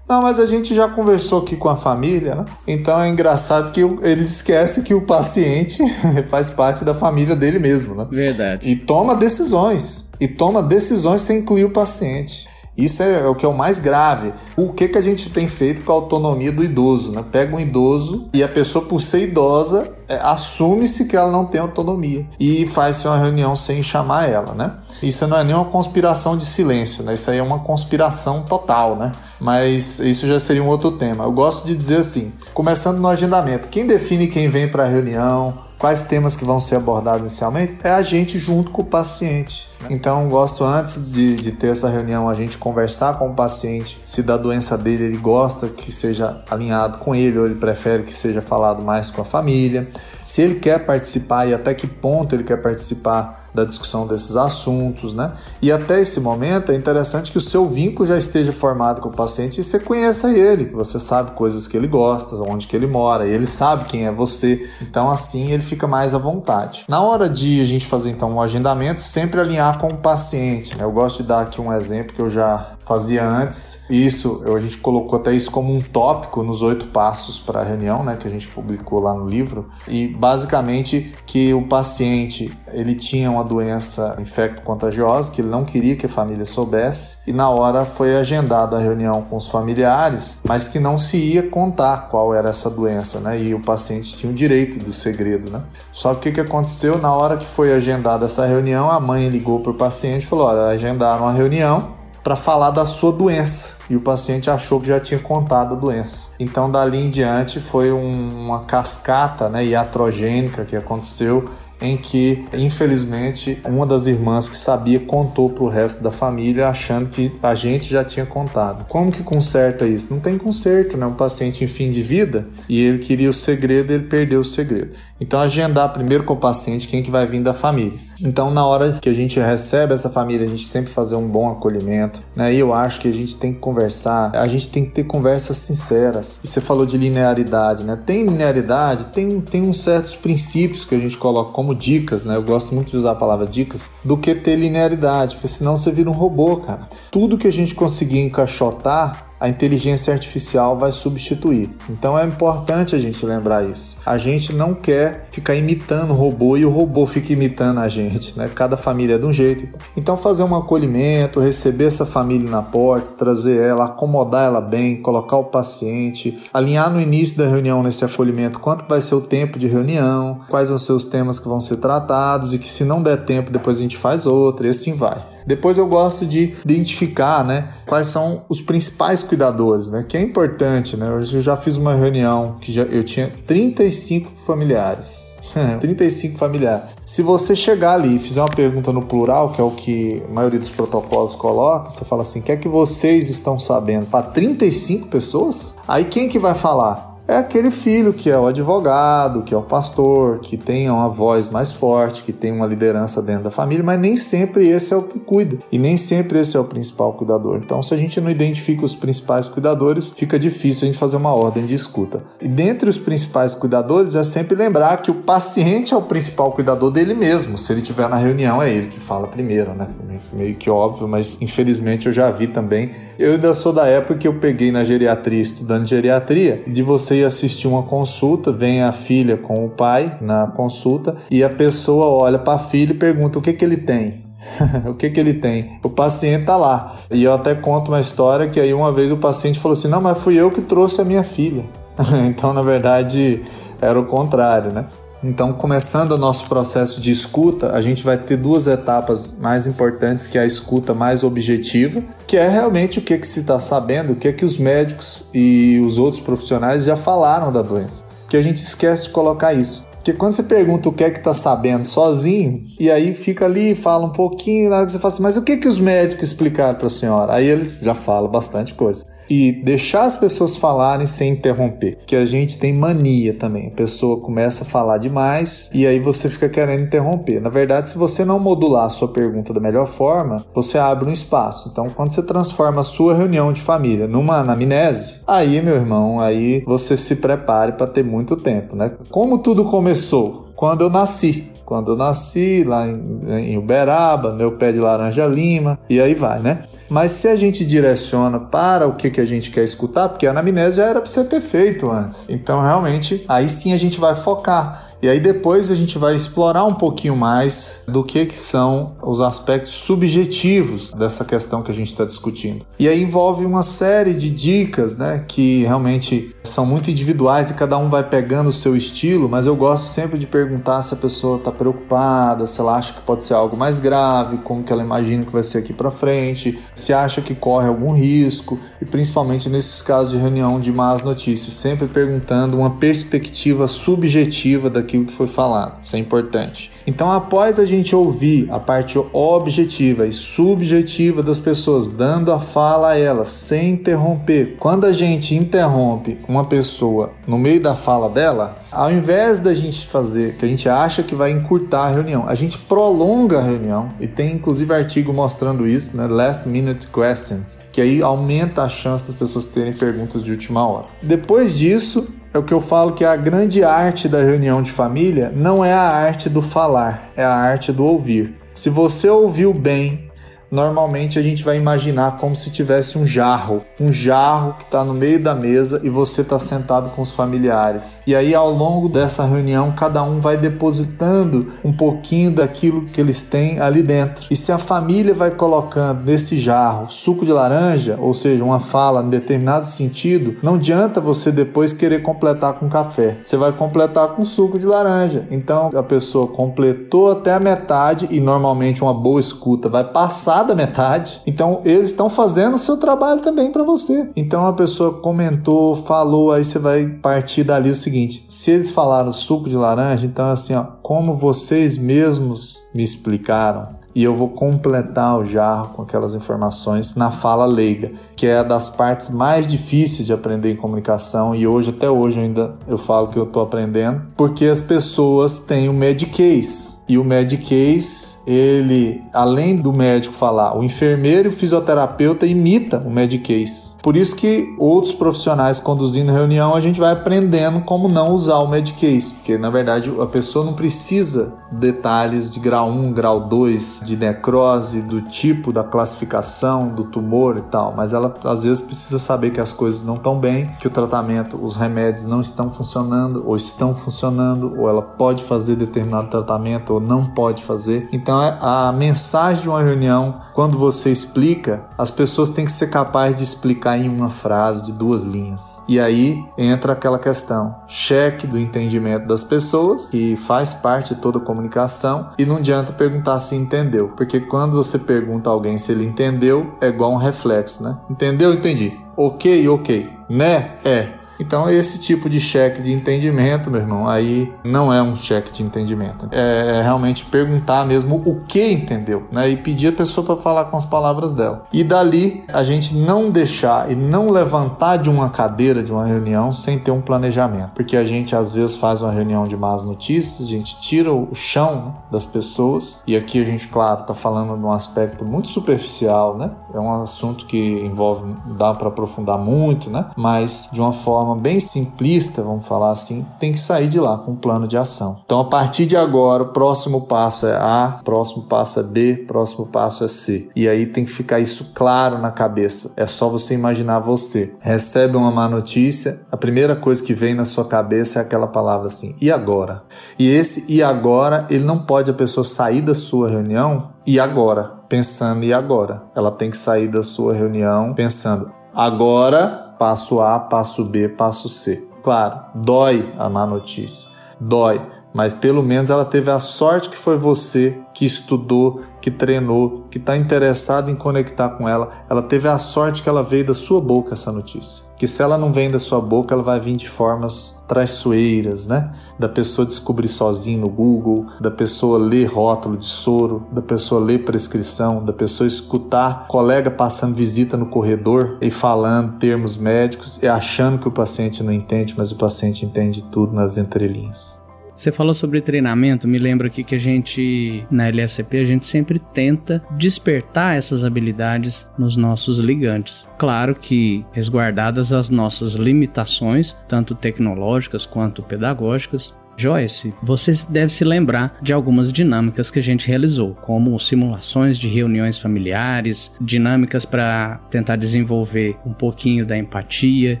[0.12, 2.44] Não, mas a gente já conversou aqui com a família, né?
[2.68, 5.82] Então é engraçado que eles esquecem que o paciente
[6.28, 8.06] faz parte da família dele mesmo, né?
[8.10, 8.68] Verdade.
[8.68, 10.10] E toma decisões.
[10.20, 12.46] E toma decisões sem incluir o paciente.
[12.76, 14.32] Isso é, o que é o mais grave.
[14.56, 17.12] O que, que a gente tem feito com a autonomia do idoso?
[17.12, 17.22] Né?
[17.30, 21.60] Pega um idoso e a pessoa, por ser idosa, é, assume-se que ela não tem
[21.60, 24.72] autonomia e faz-se uma reunião sem chamar ela, né?
[25.02, 27.14] Isso não é nenhuma conspiração de silêncio, né?
[27.14, 29.12] Isso aí é uma conspiração total, né?
[29.40, 31.24] Mas isso já seria um outro tema.
[31.24, 35.52] Eu gosto de dizer assim, começando no agendamento, quem define quem vem para a reunião,
[35.82, 39.68] quais temas que vão ser abordados inicialmente, é a gente junto com o paciente.
[39.90, 44.22] Então, gosto antes de, de ter essa reunião, a gente conversar com o paciente, se
[44.22, 48.40] da doença dele ele gosta que seja alinhado com ele ou ele prefere que seja
[48.40, 49.88] falado mais com a família,
[50.22, 55.12] se ele quer participar e até que ponto ele quer participar da discussão desses assuntos,
[55.14, 55.32] né?
[55.60, 59.12] E até esse momento é interessante que o seu vínculo já esteja formado com o
[59.12, 63.26] paciente e você conheça ele, você sabe coisas que ele gosta, onde que ele mora,
[63.26, 66.84] ele sabe quem é você, então assim ele fica mais à vontade.
[66.88, 70.84] Na hora de a gente fazer então um agendamento, sempre alinhar com o paciente, né?
[70.84, 73.86] Eu gosto de dar aqui um exemplo que eu já fazia antes.
[73.88, 78.04] Isso, a gente colocou até isso como um tópico nos oito passos para a reunião,
[78.04, 79.70] né, que a gente publicou lá no livro.
[79.88, 86.04] E basicamente que o paciente ele tinha uma doença infecto-contagiosa que ele não queria que
[86.04, 90.78] a família soubesse e na hora foi agendada a reunião com os familiares, mas que
[90.78, 93.40] não se ia contar qual era essa doença, né?
[93.40, 95.62] E o paciente tinha o direito do segredo, né?
[95.90, 99.60] Só que o que, aconteceu na hora que foi agendada essa reunião, a mãe ligou
[99.60, 103.96] para o paciente e falou: olha, agendaram a reunião para falar da sua doença e
[103.96, 106.32] o paciente achou que já tinha contado a doença.
[106.38, 111.48] Então, dali em diante, foi um, uma cascata né, iatrogênica que aconteceu
[111.82, 117.10] em que, infelizmente, uma das irmãs que sabia contou para o resto da família, achando
[117.10, 118.86] que a gente já tinha contado.
[118.86, 120.14] Como que conserta isso?
[120.14, 121.04] Não tem conserto, né?
[121.04, 124.92] Um paciente em fim de vida e ele queria o segredo, ele perdeu o segredo.
[125.22, 127.96] Então, agendar primeiro com o paciente quem que vai vir da família.
[128.20, 131.48] Então, na hora que a gente recebe essa família, a gente sempre fazer um bom
[131.48, 132.52] acolhimento, né?
[132.52, 135.58] E eu acho que a gente tem que conversar, a gente tem que ter conversas
[135.58, 136.40] sinceras.
[136.42, 137.96] E você falou de linearidade, né?
[138.04, 142.34] Tem linearidade, tem, tem uns certos princípios que a gente coloca como dicas, né?
[142.34, 145.92] Eu gosto muito de usar a palavra dicas, do que ter linearidade, porque senão você
[145.92, 146.80] vira um robô, cara.
[147.12, 151.68] Tudo que a gente conseguir encaixotar a inteligência artificial vai substituir.
[151.90, 153.98] Então é importante a gente lembrar isso.
[154.06, 158.38] A gente não quer ficar imitando o robô e o robô fica imitando a gente,
[158.38, 158.48] né?
[158.54, 159.76] Cada família é de um jeito.
[159.96, 165.38] Então fazer um acolhimento, receber essa família na porta, trazer ela, acomodar ela bem, colocar
[165.38, 169.66] o paciente, alinhar no início da reunião nesse acolhimento quanto vai ser o tempo de
[169.66, 173.24] reunião, quais vão ser os temas que vão ser tratados e que se não der
[173.24, 175.32] tempo depois a gente faz outra e assim vai.
[175.46, 180.96] Depois eu gosto de identificar, né, quais são os principais cuidadores, né, que é importante,
[180.96, 181.08] né?
[181.08, 185.32] Eu já fiz uma reunião que já, eu tinha 35 familiares.
[185.80, 186.84] 35 familiares.
[187.04, 190.32] Se você chegar ali e fizer uma pergunta no plural, que é o que a
[190.32, 194.22] maioria dos protocolos coloca, você fala assim: "O que é que vocês estão sabendo?" Para
[194.22, 195.76] 35 pessoas?
[195.86, 197.11] Aí quem que vai falar?
[197.26, 201.48] É aquele filho que é o advogado, que é o pastor, que tem uma voz
[201.48, 205.02] mais forte, que tem uma liderança dentro da família, mas nem sempre esse é o
[205.02, 207.60] que cuida e nem sempre esse é o principal cuidador.
[207.62, 211.32] Então, se a gente não identifica os principais cuidadores, fica difícil a gente fazer uma
[211.32, 212.24] ordem de escuta.
[212.40, 216.90] E dentre os principais cuidadores é sempre lembrar que o paciente é o principal cuidador
[216.90, 217.56] dele mesmo.
[217.56, 219.88] Se ele estiver na reunião, é ele que fala primeiro, né?
[220.32, 222.92] Meio que óbvio, mas infelizmente eu já vi também.
[223.18, 227.68] Eu ainda sou da época que eu peguei na geriatria, estudando geriatria, de você assistir
[227.68, 232.54] uma consulta, vem a filha com o pai na consulta e a pessoa olha para
[232.54, 234.22] a filha e pergunta o que, que ele tem.
[234.88, 235.78] o que, que ele tem?
[235.82, 236.94] O paciente tá lá.
[237.10, 240.00] E eu até conto uma história que aí uma vez o paciente falou assim: Não,
[240.00, 241.64] mas fui eu que trouxe a minha filha.
[242.26, 243.42] então, na verdade,
[243.80, 244.86] era o contrário, né?
[245.24, 250.26] Então, começando o nosso processo de escuta, a gente vai ter duas etapas mais importantes,
[250.26, 254.14] que é a escuta mais objetiva, que é realmente o que, que se está sabendo,
[254.14, 258.04] o que, que os médicos e os outros profissionais já falaram da doença.
[258.28, 259.86] Que a gente esquece de colocar isso.
[259.92, 263.76] Porque quando você pergunta o que é que tá sabendo sozinho, e aí fica ali,
[263.76, 266.24] fala um pouquinho, na hora que você fala assim, mas o que que os médicos
[266.24, 267.34] explicaram para a senhora?
[267.34, 271.98] Aí eles já falam bastante coisa e deixar as pessoas falarem sem interromper.
[272.06, 273.68] Que a gente tem mania também.
[273.68, 277.40] A pessoa começa a falar demais e aí você fica querendo interromper.
[277.40, 281.12] Na verdade, se você não modular a sua pergunta da melhor forma, você abre um
[281.12, 281.68] espaço.
[281.70, 286.62] Então, quando você transforma a sua reunião de família numa anamnese, aí, meu irmão, aí
[286.66, 288.92] você se prepare para ter muito tempo, né?
[289.10, 290.48] Como tudo começou?
[290.54, 295.78] Quando eu nasci quando eu nasci, lá em, em Uberaba, meu pé de laranja lima,
[295.88, 296.62] e aí vai, né?
[296.88, 300.30] Mas se a gente direciona para o que, que a gente quer escutar, porque a
[300.30, 302.26] anamnese já era para você ter feito antes.
[302.28, 304.91] Então, realmente, aí sim a gente vai focar.
[305.02, 309.20] E aí depois a gente vai explorar um pouquinho mais do que, que são os
[309.20, 312.64] aspectos subjetivos dessa questão que a gente está discutindo.
[312.78, 317.76] E aí envolve uma série de dicas, né, que realmente são muito individuais e cada
[317.78, 321.36] um vai pegando o seu estilo, mas eu gosto sempre de perguntar se a pessoa
[321.36, 325.24] está preocupada, se ela acha que pode ser algo mais grave, como que ela imagina
[325.24, 329.82] que vai ser aqui para frente, se acha que corre algum risco e principalmente nesses
[329.82, 335.26] casos de reunião de más notícias, sempre perguntando uma perspectiva subjetiva daquilo daquilo que foi
[335.26, 335.80] falado.
[335.82, 336.70] Isso é importante.
[336.86, 342.90] Então, após a gente ouvir a parte objetiva e subjetiva das pessoas, dando a fala
[342.90, 348.58] a elas, sem interromper, quando a gente interrompe uma pessoa no meio da fala dela,
[348.70, 352.34] ao invés da gente fazer que a gente acha que vai encurtar a reunião, a
[352.34, 356.06] gente prolonga a reunião e tem inclusive artigo mostrando isso, né?
[356.06, 360.86] Last minute questions, que aí aumenta a chance das pessoas terem perguntas de última hora.
[361.02, 365.32] Depois disso, é o que eu falo que a grande arte da reunião de família
[365.34, 368.34] não é a arte do falar, é a arte do ouvir.
[368.54, 370.10] Se você ouviu bem
[370.52, 374.92] normalmente a gente vai imaginar como se tivesse um jarro, um jarro que está no
[374.92, 378.02] meio da mesa e você está sentado com os familiares.
[378.06, 383.22] E aí, ao longo dessa reunião, cada um vai depositando um pouquinho daquilo que eles
[383.22, 384.26] têm ali dentro.
[384.30, 389.02] E se a família vai colocando nesse jarro suco de laranja, ou seja, uma fala
[389.02, 393.18] em determinado sentido, não adianta você depois querer completar com café.
[393.22, 395.26] Você vai completar com suco de laranja.
[395.30, 400.54] Então, a pessoa completou até a metade e normalmente uma boa escuta vai passar da
[400.54, 401.22] metade.
[401.26, 404.10] Então eles estão fazendo o seu trabalho também para você.
[404.16, 409.12] Então a pessoa comentou, falou, aí você vai partir dali o seguinte: se eles falaram
[409.12, 415.18] suco de laranja, então assim, ó, como vocês mesmos me explicaram, e eu vou completar
[415.18, 420.12] o jarro com aquelas informações na fala leiga, que é das partes mais difíceis de
[420.12, 424.46] aprender em comunicação e hoje até hoje ainda eu falo que eu estou aprendendo, porque
[424.46, 431.28] as pessoas têm o Medicase e o Medicase, ele além do médico falar, o enfermeiro
[431.28, 433.76] e o fisioterapeuta imita o Medicase.
[433.82, 438.48] Por isso que outros profissionais conduzindo reunião a gente vai aprendendo como não usar o
[438.48, 443.96] Medicase, porque na verdade a pessoa não precisa detalhes de grau 1, grau 2, de
[443.96, 449.30] necrose, do tipo da classificação do tumor e tal, mas ela às vezes precisa saber
[449.30, 453.36] que as coisas não estão bem, que o tratamento, os remédios não estão funcionando ou
[453.36, 457.88] estão funcionando, ou ela pode fazer determinado tratamento ou não pode fazer.
[457.92, 462.68] Então é, a mensagem de uma reunião quando você explica, as pessoas têm que ser
[462.68, 465.62] capazes de explicar em uma frase de duas linhas.
[465.68, 471.18] E aí entra aquela questão: cheque do entendimento das pessoas, que faz parte de toda
[471.18, 473.36] a comunicação, e não adianta perguntar se
[473.72, 477.78] entendeu, porque quando você pergunta a alguém se ele entendeu, é igual um reflexo, né?
[477.88, 478.34] Entendeu?
[478.34, 478.78] Entendi.
[478.96, 479.90] Ok, ok.
[480.10, 480.58] Né?
[480.62, 481.01] É.
[481.18, 485.42] Então, esse tipo de cheque de entendimento, meu irmão, aí não é um cheque de
[485.42, 486.08] entendimento.
[486.10, 489.28] É, é realmente perguntar mesmo o que entendeu, né?
[489.28, 491.46] E pedir a pessoa para falar com as palavras dela.
[491.52, 496.32] E dali, a gente não deixar e não levantar de uma cadeira de uma reunião
[496.32, 497.50] sem ter um planejamento.
[497.54, 501.14] Porque a gente, às vezes, faz uma reunião de más notícias, a gente tira o
[501.14, 502.82] chão das pessoas.
[502.86, 506.30] E aqui a gente, claro, está falando de um aspecto muito superficial, né?
[506.52, 509.86] É um assunto que envolve, dá para aprofundar muito, né?
[509.96, 513.98] Mas de uma forma forma bem simplista, vamos falar assim, tem que sair de lá
[513.98, 515.00] com um plano de ação.
[515.04, 519.46] Então, a partir de agora, o próximo passo é A, próximo passo é B, próximo
[519.46, 520.30] passo é C.
[520.36, 522.72] E aí tem que ficar isso claro na cabeça.
[522.76, 524.32] É só você imaginar você.
[524.40, 528.68] Recebe uma má notícia, a primeira coisa que vem na sua cabeça é aquela palavra
[528.68, 529.64] assim, e agora?
[529.98, 534.52] E esse e agora, ele não pode a pessoa sair da sua reunião e agora,
[534.68, 535.82] pensando e agora.
[535.96, 541.68] Ela tem que sair da sua reunião pensando agora passo A, passo B, passo C.
[541.84, 544.60] Claro, dói a má notícia, dói,
[544.92, 549.78] mas pelo menos ela teve a sorte que foi você que estudou, que treinou, que
[549.78, 553.60] está interessado em conectar com ela, ela teve a sorte que ela veio da sua
[553.60, 554.64] boca essa notícia.
[554.76, 558.74] Que se ela não vem da sua boca, ela vai vir de formas traiçoeiras, né?
[558.98, 564.04] Da pessoa descobrir sozinho no Google, da pessoa ler rótulo de soro, da pessoa ler
[564.04, 570.58] prescrição, da pessoa escutar colega passando visita no corredor e falando termos médicos e achando
[570.58, 574.21] que o paciente não entende, mas o paciente entende tudo nas entrelinhas.
[574.62, 578.78] Você falou sobre treinamento, me lembra aqui que a gente, na LSCP, a gente sempre
[578.78, 582.88] tenta despertar essas habilidades nos nossos ligantes.
[582.96, 591.18] Claro que resguardadas as nossas limitações, tanto tecnológicas quanto pedagógicas, Joyce, você deve se lembrar
[591.22, 597.56] de algumas dinâmicas que a gente realizou, como simulações de reuniões familiares, dinâmicas para tentar
[597.56, 600.00] desenvolver um pouquinho da empatia.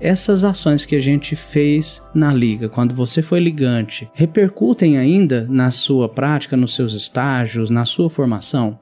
[0.00, 5.70] Essas ações que a gente fez na liga, quando você foi ligante, repercutem ainda na
[5.70, 8.78] sua prática, nos seus estágios, na sua formação?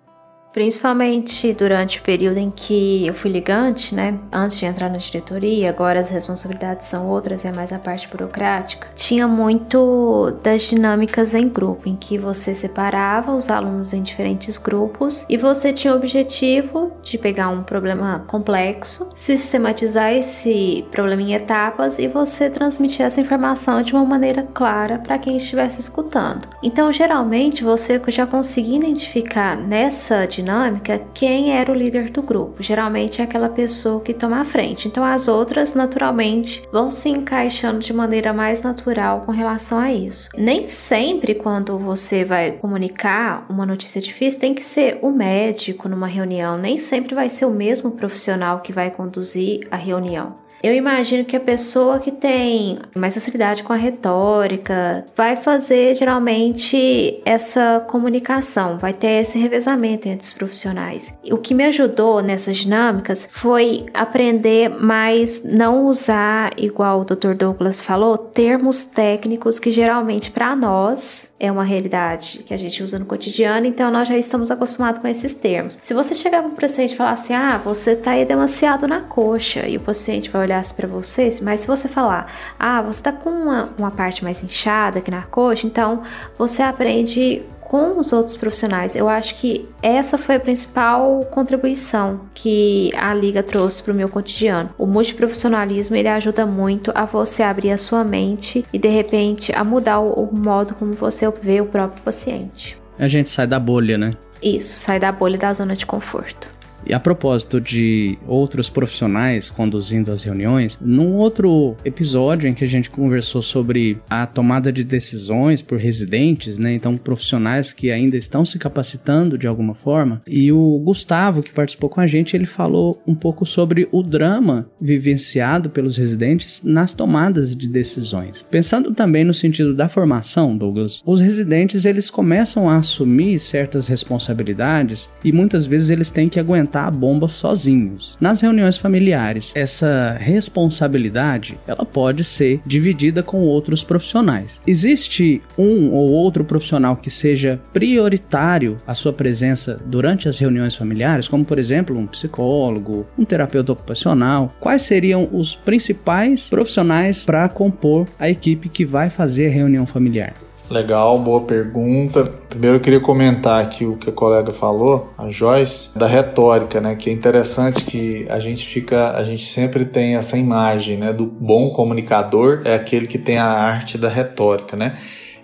[0.55, 4.17] Principalmente durante o período em que eu fui ligante, né?
[4.33, 8.87] Antes de entrar na diretoria, agora as responsabilidades são outras, é mais a parte burocrática.
[8.95, 15.27] Tinha muito das dinâmicas em grupo, em que você separava os alunos em diferentes grupos
[15.29, 21.99] e você tinha o objetivo de pegar um problema complexo, sistematizar esse problema em etapas
[21.99, 26.47] e você transmitir essa informação de uma maneira clara para quem estivesse escutando.
[26.63, 32.63] Então, geralmente, você já conseguia identificar nessa dinâmica dinâmica quem era o líder do grupo.
[32.63, 34.87] Geralmente é aquela pessoa que toma a frente.
[34.87, 40.29] Então as outras, naturalmente, vão se encaixando de maneira mais natural com relação a isso.
[40.37, 46.07] Nem sempre, quando você vai comunicar uma notícia difícil, tem que ser o médico numa
[46.07, 46.59] reunião.
[46.59, 50.44] Nem sempre vai ser o mesmo profissional que vai conduzir a reunião.
[50.65, 57.21] Eu imagino que a pessoa que tem mais facilidade com a retórica vai fazer geralmente
[57.23, 61.19] essa comunicação, vai ter esse revezamento entre os profissionais.
[61.31, 67.35] O que me ajudou nessas dinâmicas foi aprender mais não usar, igual o Dr.
[67.35, 72.99] Douglas falou, termos técnicos que geralmente para nós é uma realidade que a gente usa
[72.99, 75.79] no cotidiano, então nós já estamos acostumados com esses termos.
[75.83, 79.01] Se você chegar para o paciente e falar assim, ah, você tá aí demasiado na
[79.01, 83.03] coxa, e o paciente vai olhar assim para você, mas se você falar, ah, você
[83.03, 86.03] tá com uma, uma parte mais inchada aqui na coxa, então
[86.39, 87.43] você aprende
[87.75, 88.95] com os outros profissionais.
[88.95, 94.09] Eu acho que essa foi a principal contribuição que a liga trouxe para o meu
[94.09, 94.71] cotidiano.
[94.79, 99.65] O multiprofissionalismo ele ajuda muito a você abrir a sua mente e de repente a
[99.65, 102.79] mudar o, modo como você vê o próprio paciente.
[102.97, 104.13] A gente sai da bolha, né?
[104.41, 106.54] Isso, sai da bolha da zona de conforto.
[106.87, 112.69] E a propósito de outros profissionais conduzindo as reuniões, num outro episódio em que a
[112.69, 116.75] gente conversou sobre a tomada de decisões por residentes, né?
[116.75, 120.21] Então, profissionais que ainda estão se capacitando de alguma forma.
[120.27, 124.69] E o Gustavo, que participou com a gente, ele falou um pouco sobre o drama
[124.81, 128.45] vivenciado pelos residentes nas tomadas de decisões.
[128.51, 135.09] Pensando também no sentido da formação, Douglas, os residentes eles começam a assumir certas responsabilidades
[135.25, 138.17] e muitas vezes eles têm que aguentar a bomba sozinhos.
[138.21, 144.61] Nas reuniões familiares, essa responsabilidade ela pode ser dividida com outros profissionais.
[144.67, 151.29] Existe um ou outro profissional que seja prioritário a sua presença durante as reuniões familiares,
[151.29, 154.53] como por exemplo um psicólogo, um terapeuta ocupacional?
[154.61, 160.35] Quais seriam os principais profissionais para compor a equipe que vai fazer a reunião familiar?
[160.71, 162.25] Legal, boa pergunta.
[162.49, 166.95] Primeiro eu queria comentar aqui o que a colega falou, a Joyce, da retórica, né?
[166.95, 171.13] Que é interessante que a gente fica, a gente sempre tem essa imagem, né?
[171.13, 174.97] Do bom comunicador é aquele que tem a arte da retórica, né?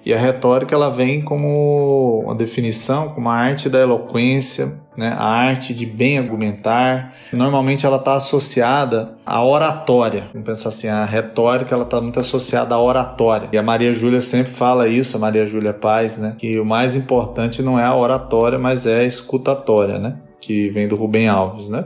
[0.04, 5.08] E a retórica ela vem como uma definição, como a arte da eloquência, né?
[5.08, 7.14] a arte de bem argumentar.
[7.32, 10.28] Normalmente ela está associada à oratória.
[10.32, 13.48] Vamos pensar assim, a retórica ela está muito associada à oratória.
[13.52, 16.34] E a Maria Júlia sempre fala isso, a Maria Júlia Paz, né?
[16.38, 20.16] que o mais importante não é a oratória, mas é a escutatória, né?
[20.40, 21.68] que vem do Rubem Alves.
[21.68, 21.84] Né?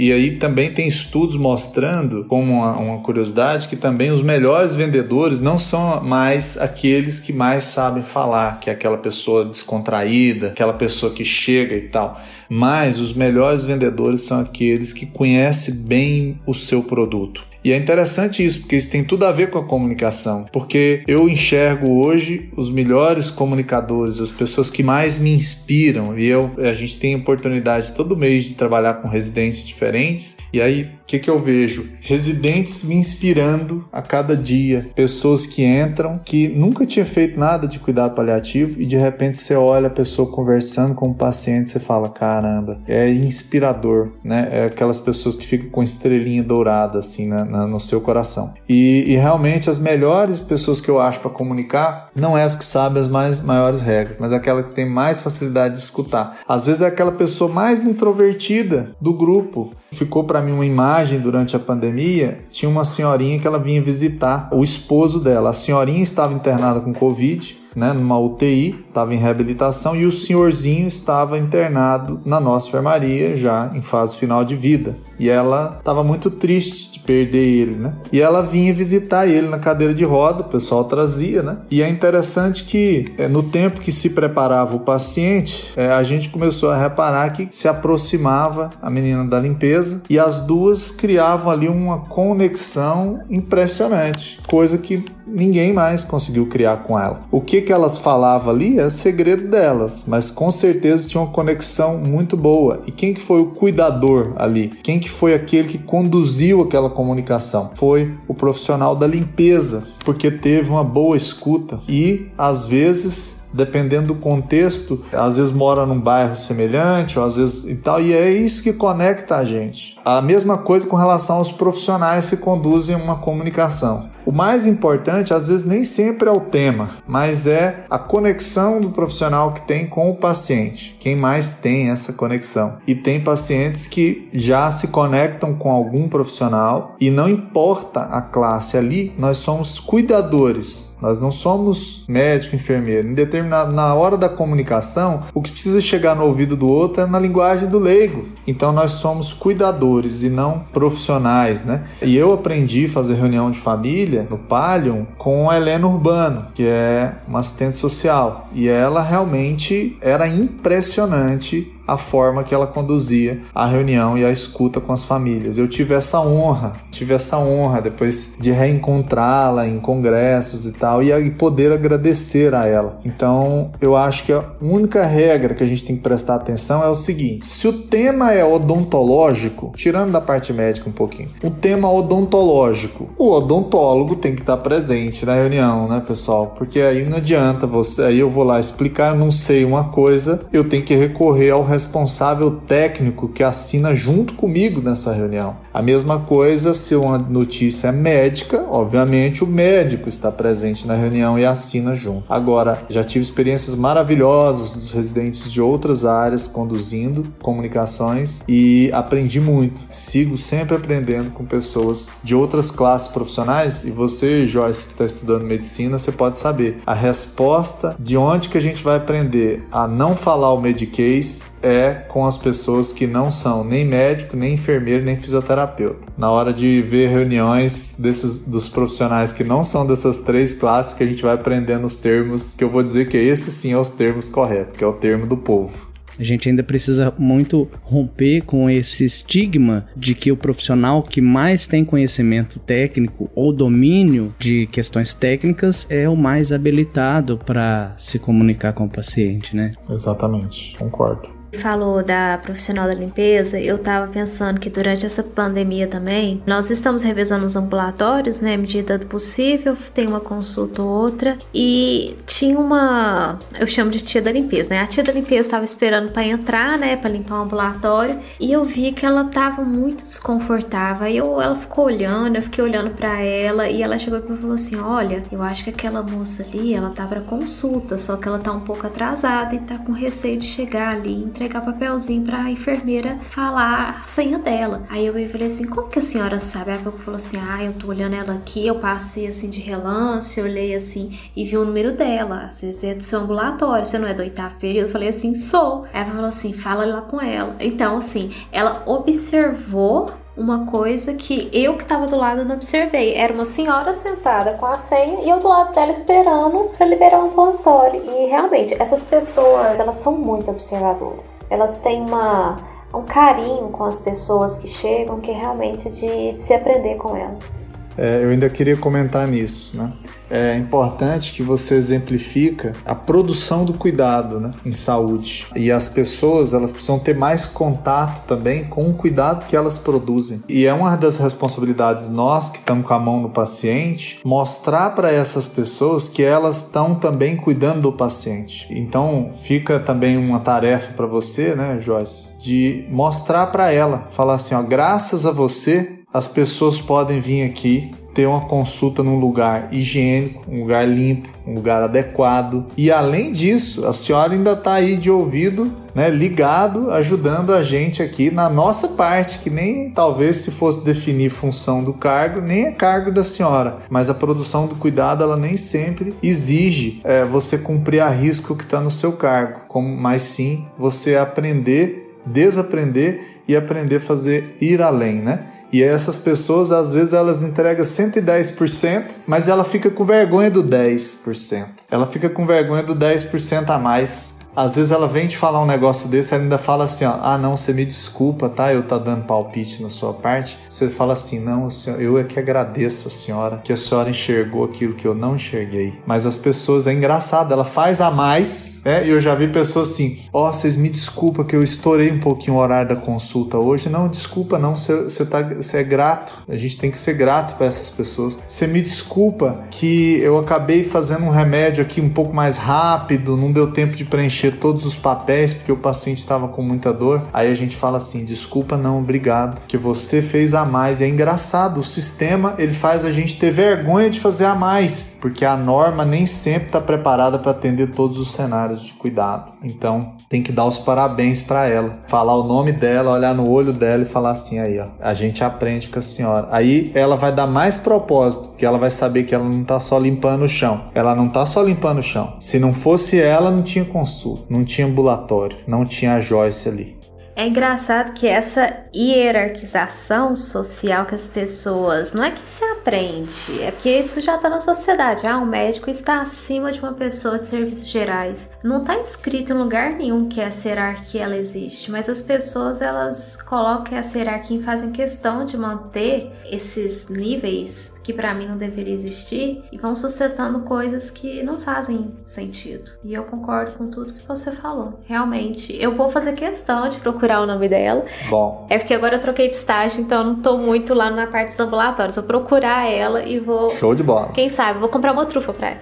[0.00, 5.40] E aí também tem estudos mostrando, como uma, uma, curiosidade, que também os melhores vendedores
[5.40, 11.12] não são mais aqueles que mais sabem falar, que é aquela pessoa descontraída, aquela pessoa
[11.12, 12.20] que chega e tal.
[12.48, 17.47] Mas os melhores vendedores são aqueles que conhecem bem o seu produto.
[17.64, 20.46] E é interessante isso, porque isso tem tudo a ver com a comunicação.
[20.52, 26.18] Porque eu enxergo hoje os melhores comunicadores, as pessoas que mais me inspiram.
[26.18, 30.36] E eu, a gente tem oportunidade todo mês de trabalhar com residentes diferentes.
[30.52, 31.88] E aí que, que eu vejo?
[32.02, 34.90] Residentes me inspirando a cada dia.
[34.94, 39.54] Pessoas que entram, que nunca tinha feito nada de cuidado paliativo e de repente você
[39.54, 44.48] olha a pessoa conversando com o paciente e você fala: caramba, é inspirador, né?
[44.52, 48.54] É aquelas pessoas que ficam com estrelinha dourada assim na, na, no seu coração.
[48.68, 52.64] E, e, realmente as melhores pessoas que eu acho para comunicar não é as que
[52.64, 56.38] sabem as mais maiores regras, mas aquela que tem mais facilidade de escutar.
[56.46, 59.72] Às vezes é aquela pessoa mais introvertida do grupo.
[59.90, 64.50] Ficou para mim uma imagem durante a pandemia, tinha uma senhorinha que ela vinha visitar
[64.52, 65.50] o esposo dela.
[65.50, 70.86] A senhorinha estava internada com Covid, né, numa UTI, estava em reabilitação, e o senhorzinho
[70.86, 76.30] estava internado na nossa enfermaria, já em fase final de vida e ela estava muito
[76.30, 77.94] triste de perder ele, né?
[78.12, 81.58] E ela vinha visitar ele na cadeira de roda, o pessoal trazia, né?
[81.70, 86.28] E é interessante que é, no tempo que se preparava o paciente, é, a gente
[86.28, 91.68] começou a reparar que se aproximava a menina da limpeza e as duas criavam ali
[91.68, 97.20] uma conexão impressionante, coisa que ninguém mais conseguiu criar com ela.
[97.30, 101.98] O que que elas falavam ali é segredo delas, mas com certeza tinha uma conexão
[101.98, 102.80] muito boa.
[102.86, 104.68] E quem que foi o cuidador ali?
[104.82, 107.70] Quem que foi aquele que conduziu aquela comunicação?
[107.74, 114.14] Foi o profissional da limpeza, porque teve uma boa escuta e às vezes dependendo do
[114.14, 118.62] contexto, às vezes mora num bairro semelhante, ou às vezes e tal, e é isso
[118.62, 119.98] que conecta a gente.
[120.04, 124.10] A mesma coisa com relação aos profissionais que conduzem uma comunicação.
[124.28, 128.90] O mais importante, às vezes, nem sempre é o tema, mas é a conexão do
[128.90, 130.94] profissional que tem com o paciente.
[131.00, 132.76] Quem mais tem essa conexão?
[132.86, 138.76] E tem pacientes que já se conectam com algum profissional e não importa a classe
[138.76, 140.94] ali, nós somos cuidadores.
[141.00, 143.08] Nós não somos médico, enfermeiro.
[143.08, 147.06] Em determinado, na hora da comunicação, o que precisa chegar no ouvido do outro é
[147.06, 148.26] na linguagem do leigo.
[148.46, 151.84] Então nós somos cuidadores e não profissionais, né?
[152.02, 156.66] E eu aprendi a fazer reunião de família no Palion com a Helena Urbano, que
[156.66, 158.48] é uma assistente social.
[158.52, 164.78] E ela realmente era impressionante a forma que ela conduzia a reunião e a escuta
[164.78, 165.56] com as famílias.
[165.56, 171.30] Eu tive essa honra, tive essa honra depois de reencontrá-la em congressos e tal e
[171.30, 173.00] poder agradecer a ela.
[173.04, 176.88] Então, eu acho que a única regra que a gente tem que prestar atenção é
[176.88, 181.90] o seguinte: se o tema é odontológico, tirando da parte médica um pouquinho, o tema
[181.90, 186.54] odontológico, o odontólogo tem que estar presente na reunião, né, pessoal?
[186.58, 190.68] Porque aí não adianta você, aí eu vou lá explicar, não sei uma coisa, eu
[190.68, 195.56] tenho que recorrer ao responsável técnico que assina junto comigo nessa reunião.
[195.72, 201.38] A mesma coisa se uma notícia é médica, obviamente o médico está presente na reunião
[201.38, 202.24] e assina junto.
[202.28, 209.78] Agora, já tive experiências maravilhosas dos residentes de outras áreas conduzindo comunicações e aprendi muito.
[209.92, 215.44] Sigo sempre aprendendo com pessoas de outras classes profissionais e você, Joyce, que está estudando
[215.44, 220.16] medicina, você pode saber a resposta de onde que a gente vai aprender a não
[220.16, 225.18] falar o medicase é com as pessoas que não são nem médico, nem enfermeiro, nem
[225.18, 226.08] fisioterapeuta.
[226.16, 231.02] Na hora de ver reuniões desses dos profissionais que não são dessas três classes, que
[231.02, 233.90] a gente vai aprendendo os termos, que eu vou dizer que esse sim é os
[233.90, 235.88] termos corretos, que é o termo do povo.
[236.18, 241.66] A gente ainda precisa muito romper com esse estigma de que o profissional que mais
[241.66, 248.72] tem conhecimento técnico ou domínio de questões técnicas é o mais habilitado para se comunicar
[248.72, 249.74] com o paciente, né?
[249.88, 256.42] Exatamente, concordo falou da profissional da limpeza, eu tava pensando que durante essa pandemia também,
[256.46, 262.16] nós estamos revezando os ambulatórios, né, medida do possível, tem uma consulta ou outra, e
[262.26, 266.12] tinha uma, eu chamo de tia da limpeza, né, a tia da limpeza estava esperando
[266.12, 271.06] para entrar, né, para limpar o ambulatório, e eu vi que ela tava muito desconfortável,
[271.06, 274.54] aí eu, ela ficou olhando, eu fiquei olhando para ela, e ela chegou e falou
[274.54, 278.38] assim, olha, eu acho que aquela moça ali, ela tá para consulta, só que ela
[278.38, 283.14] tá um pouco atrasada e tá com receio de chegar ali, entregar papelzinho pra enfermeira
[283.14, 284.82] falar a senha dela.
[284.88, 286.72] Aí eu falei assim: como que a senhora sabe?
[286.72, 290.40] Aí ela falou assim: ah, eu tô olhando ela aqui, eu passei assim de relance,
[290.40, 292.50] olhei assim e vi o número dela.
[292.50, 294.86] Você é do seu ambulatório, você não é do oitavo período?
[294.86, 295.84] Eu falei assim: sou.
[295.92, 297.54] Aí ela falou assim: fala lá com ela.
[297.60, 303.14] Então, assim, ela observou uma coisa que eu que estava do lado não observei.
[303.14, 307.18] Era uma senhora sentada com a senha e eu do lado dela esperando para liberar
[307.18, 308.00] o ambulatório.
[308.06, 311.46] E realmente, essas pessoas, elas são muito observadoras.
[311.50, 312.56] Elas têm uma
[312.94, 317.14] um carinho com as pessoas que chegam que é realmente de, de se aprender com
[317.14, 317.66] elas.
[317.98, 319.92] É, eu ainda queria comentar nisso, né?
[320.30, 325.46] É importante que você exemplifica a produção do cuidado né, em saúde.
[325.56, 330.42] E as pessoas elas precisam ter mais contato também com o cuidado que elas produzem.
[330.48, 335.10] E é uma das responsabilidades nós que estamos com a mão no paciente mostrar para
[335.10, 338.66] essas pessoas que elas estão também cuidando do paciente.
[338.70, 344.54] Então fica também uma tarefa para você, né, Joyce, de mostrar para ela, falar assim,
[344.54, 350.44] ó, graças a você as pessoas podem vir aqui ter uma consulta num lugar higiênico,
[350.50, 352.66] um lugar limpo, um lugar adequado.
[352.76, 358.02] E além disso, a senhora ainda está aí de ouvido, né, ligado, ajudando a gente
[358.02, 362.72] aqui na nossa parte, que nem talvez se fosse definir função do cargo, nem é
[362.72, 363.78] cargo da senhora.
[363.88, 368.64] Mas a produção do cuidado, ela nem sempre exige é, você cumprir a risco que
[368.64, 374.82] está no seu cargo, como, mas sim você aprender, desaprender e aprender a fazer ir
[374.82, 375.52] além, né?
[375.72, 381.66] E essas pessoas, às vezes, elas entregam 110%, mas ela fica com vergonha do 10%.
[381.90, 385.66] Ela fica com vergonha do 10% a mais Às vezes ela vem te falar um
[385.66, 388.74] negócio desse, ela ainda fala assim, ó, ah não, você me desculpa, tá?
[388.74, 390.58] Eu tá dando palpite na sua parte.
[390.68, 394.94] Você fala assim, não, eu é que agradeço a senhora, que a senhora enxergou aquilo
[394.94, 396.00] que eu não enxerguei.
[396.04, 399.06] Mas as pessoas, é engraçado, ela faz a mais, né?
[399.06, 402.18] E eu já vi pessoas assim, ó, oh, vocês me desculpa que eu estourei um
[402.18, 403.88] pouquinho o horário da consulta hoje.
[403.88, 405.38] Não, desculpa não, você, tá,
[405.72, 406.34] é grato.
[406.48, 408.36] A gente tem que ser grato para essas pessoas.
[408.48, 413.52] Você me desculpa que eu acabei fazendo um remédio aqui um pouco mais rápido, não
[413.52, 417.22] deu tempo de preencher preencher todos os papéis porque o paciente estava com muita dor.
[417.32, 421.00] Aí a gente fala assim: desculpa, não, obrigado, que você fez a mais.
[421.00, 425.18] E é engraçado, o sistema ele faz a gente ter vergonha de fazer a mais,
[425.20, 429.52] porque a norma nem sempre está preparada para atender todos os cenários de cuidado.
[429.62, 433.72] Então tem que dar os parabéns para ela, falar o nome dela, olhar no olho
[433.72, 436.48] dela e falar assim: aí, ó, a gente aprende com a senhora.
[436.50, 439.98] Aí ela vai dar mais propósito, que ela vai saber que ela não está só
[439.98, 440.90] limpando o chão.
[440.94, 442.34] Ela não está só limpando o chão.
[442.40, 446.97] Se não fosse ela, não tinha consulta não tinha ambulatório, não tinha a Joyce ali.
[447.38, 453.70] É engraçado que essa hierarquização social que as pessoas não é que se aprende, é
[453.70, 455.24] porque isso já está na sociedade.
[455.24, 458.50] Ah, um médico está acima de uma pessoa de serviços gerais.
[458.64, 463.40] Não está escrito em lugar nenhum que essa hierarquia ela existe, mas as pessoas elas
[463.42, 468.94] colocam essa hierarquia e fazem questão de manter esses níveis que para mim não deveria
[468.94, 472.92] existir e vão sustentando coisas que não fazem sentido.
[473.04, 474.98] E eu concordo com tudo que você falou.
[475.04, 478.06] Realmente, eu vou fazer questão de procurar o nome dela.
[478.30, 478.66] Bom.
[478.70, 481.48] É porque agora eu troquei de estágio, então eu não tô muito lá na parte
[481.48, 482.16] dos ambulatórios.
[482.16, 483.68] Vou procurar ela e vou.
[483.68, 484.32] Show de bola.
[484.32, 485.80] Quem sabe, vou comprar uma trufa pra ela.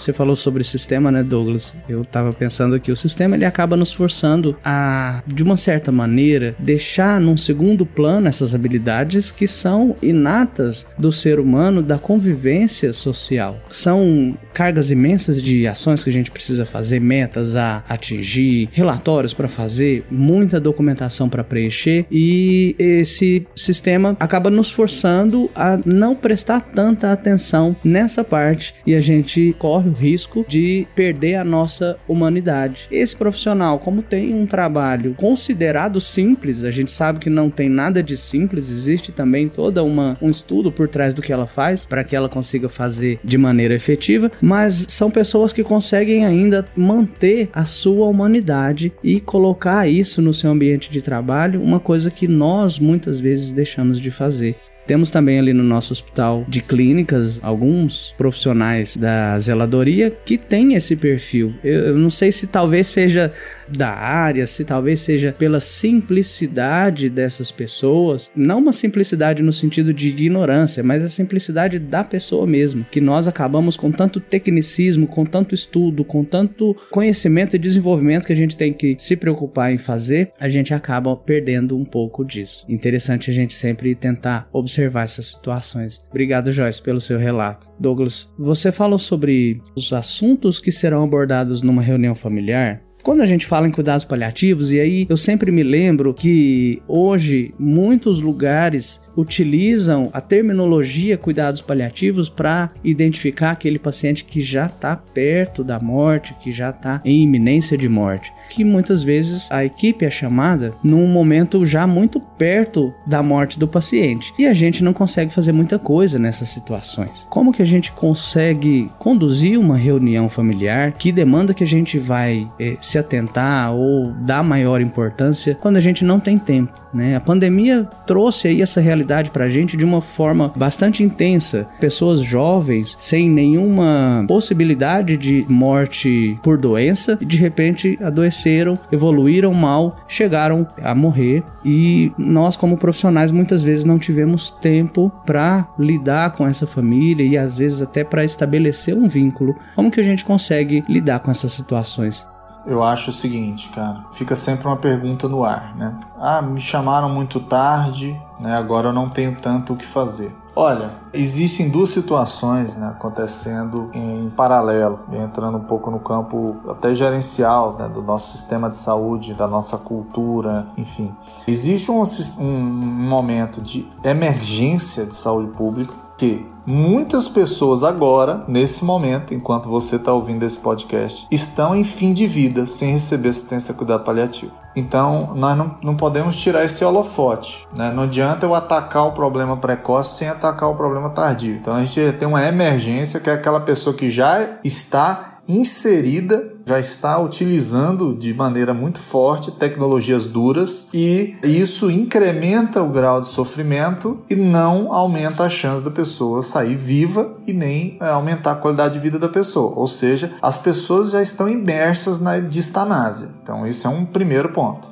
[0.00, 1.74] Você falou sobre sistema, né, Douglas?
[1.86, 6.54] Eu tava pensando que o sistema ele acaba nos forçando a, de uma certa maneira,
[6.58, 13.58] deixar num segundo plano essas habilidades que são inatas do ser humano da convivência social.
[13.70, 19.48] São cargas imensas de ações que a gente precisa fazer, metas a atingir, relatórios para
[19.48, 27.12] fazer, muita documentação para preencher e esse sistema acaba nos forçando a não prestar tanta
[27.12, 32.86] atenção nessa parte e a gente corre o risco de perder a nossa humanidade.
[32.90, 38.02] Esse profissional, como tem um trabalho considerado simples, a gente sabe que não tem nada
[38.02, 42.04] de simples, existe também toda uma um estudo por trás do que ela faz para
[42.04, 47.64] que ela consiga fazer de maneira efetiva, mas são pessoas que conseguem ainda manter a
[47.64, 53.20] sua humanidade e colocar isso no seu ambiente de trabalho, uma coisa que nós muitas
[53.20, 54.56] vezes deixamos de fazer.
[54.86, 60.96] Temos também ali no nosso hospital de clínicas alguns profissionais da zeladoria que têm esse
[60.96, 61.54] perfil.
[61.62, 63.32] Eu, eu, não sei se talvez seja
[63.68, 70.08] da área, se talvez seja pela simplicidade dessas pessoas, não uma simplicidade no sentido de
[70.08, 75.54] ignorância, mas a simplicidade da pessoa mesmo, que nós acabamos com tanto tecnicismo, com tanto
[75.54, 80.32] estudo, com tanto conhecimento e desenvolvimento que a gente tem que se preocupar em fazer,
[80.40, 82.64] a gente acaba perdendo um pouco disso.
[82.68, 86.00] Interessante a gente sempre tentar observar observar essas situações.
[86.08, 87.68] Obrigado, Joyce, pelo seu relato.
[87.78, 92.80] Douglas, você falou sobre os assuntos que serão abordados numa reunião familiar.
[93.02, 97.50] Quando a gente fala em cuidados paliativos, e aí eu sempre me lembro que hoje
[97.58, 105.62] muitos lugares utilizam a terminologia cuidados paliativos para identificar aquele paciente que já está perto
[105.62, 108.32] da morte, que já está em iminência de morte.
[108.48, 113.68] Que muitas vezes a equipe é chamada num momento já muito perto da morte do
[113.68, 117.26] paciente e a gente não consegue fazer muita coisa nessas situações.
[117.30, 122.46] Como que a gente consegue conduzir uma reunião familiar que demanda que a gente vai
[122.58, 126.80] eh, se atentar ou dar maior importância quando a gente não tem tempo?
[126.92, 127.14] Né?
[127.16, 131.66] A pandemia trouxe aí essa realidade para a gente de uma forma bastante intensa.
[131.80, 140.66] Pessoas jovens sem nenhuma possibilidade de morte por doença de repente adoeceram, evoluíram mal, chegaram
[140.82, 146.66] a morrer e nós como profissionais muitas vezes não tivemos tempo para lidar com essa
[146.66, 149.56] família e às vezes até para estabelecer um vínculo.
[149.74, 152.26] Como que a gente consegue lidar com essas situações?
[152.66, 154.04] eu acho o seguinte, cara.
[154.12, 155.98] Fica sempre uma pergunta no ar, né?
[156.18, 158.56] Ah, me chamaram muito tarde, né?
[158.56, 160.34] Agora eu não tenho tanto o que fazer.
[160.54, 167.76] Olha, existem duas situações né, acontecendo em paralelo, entrando um pouco no campo até gerencial
[167.78, 171.14] né, do nosso sistema de saúde, da nossa cultura, enfim.
[171.46, 172.02] Existe um,
[172.40, 179.96] um momento de emergência de saúde pública que muitas pessoas agora, nesse momento, enquanto você
[179.96, 184.52] está ouvindo esse podcast, estão em fim de vida sem receber assistência cuidado paliativo.
[184.76, 187.66] Então, nós não, não podemos tirar esse holofote.
[187.74, 187.90] Né?
[187.90, 191.54] Não adianta eu atacar o problema precoce sem atacar o problema tardio.
[191.54, 196.78] Então, a gente tem uma emergência que é aquela pessoa que já está inserida já
[196.78, 204.20] está utilizando de maneira muito forte tecnologias duras e isso incrementa o grau de sofrimento
[204.30, 208.94] e não aumenta a chance da pessoa sair viva e nem é, aumentar a qualidade
[208.94, 209.74] de vida da pessoa.
[209.76, 213.30] Ou seja, as pessoas já estão imersas na distanásia.
[213.42, 214.88] Então, isso é um primeiro ponto.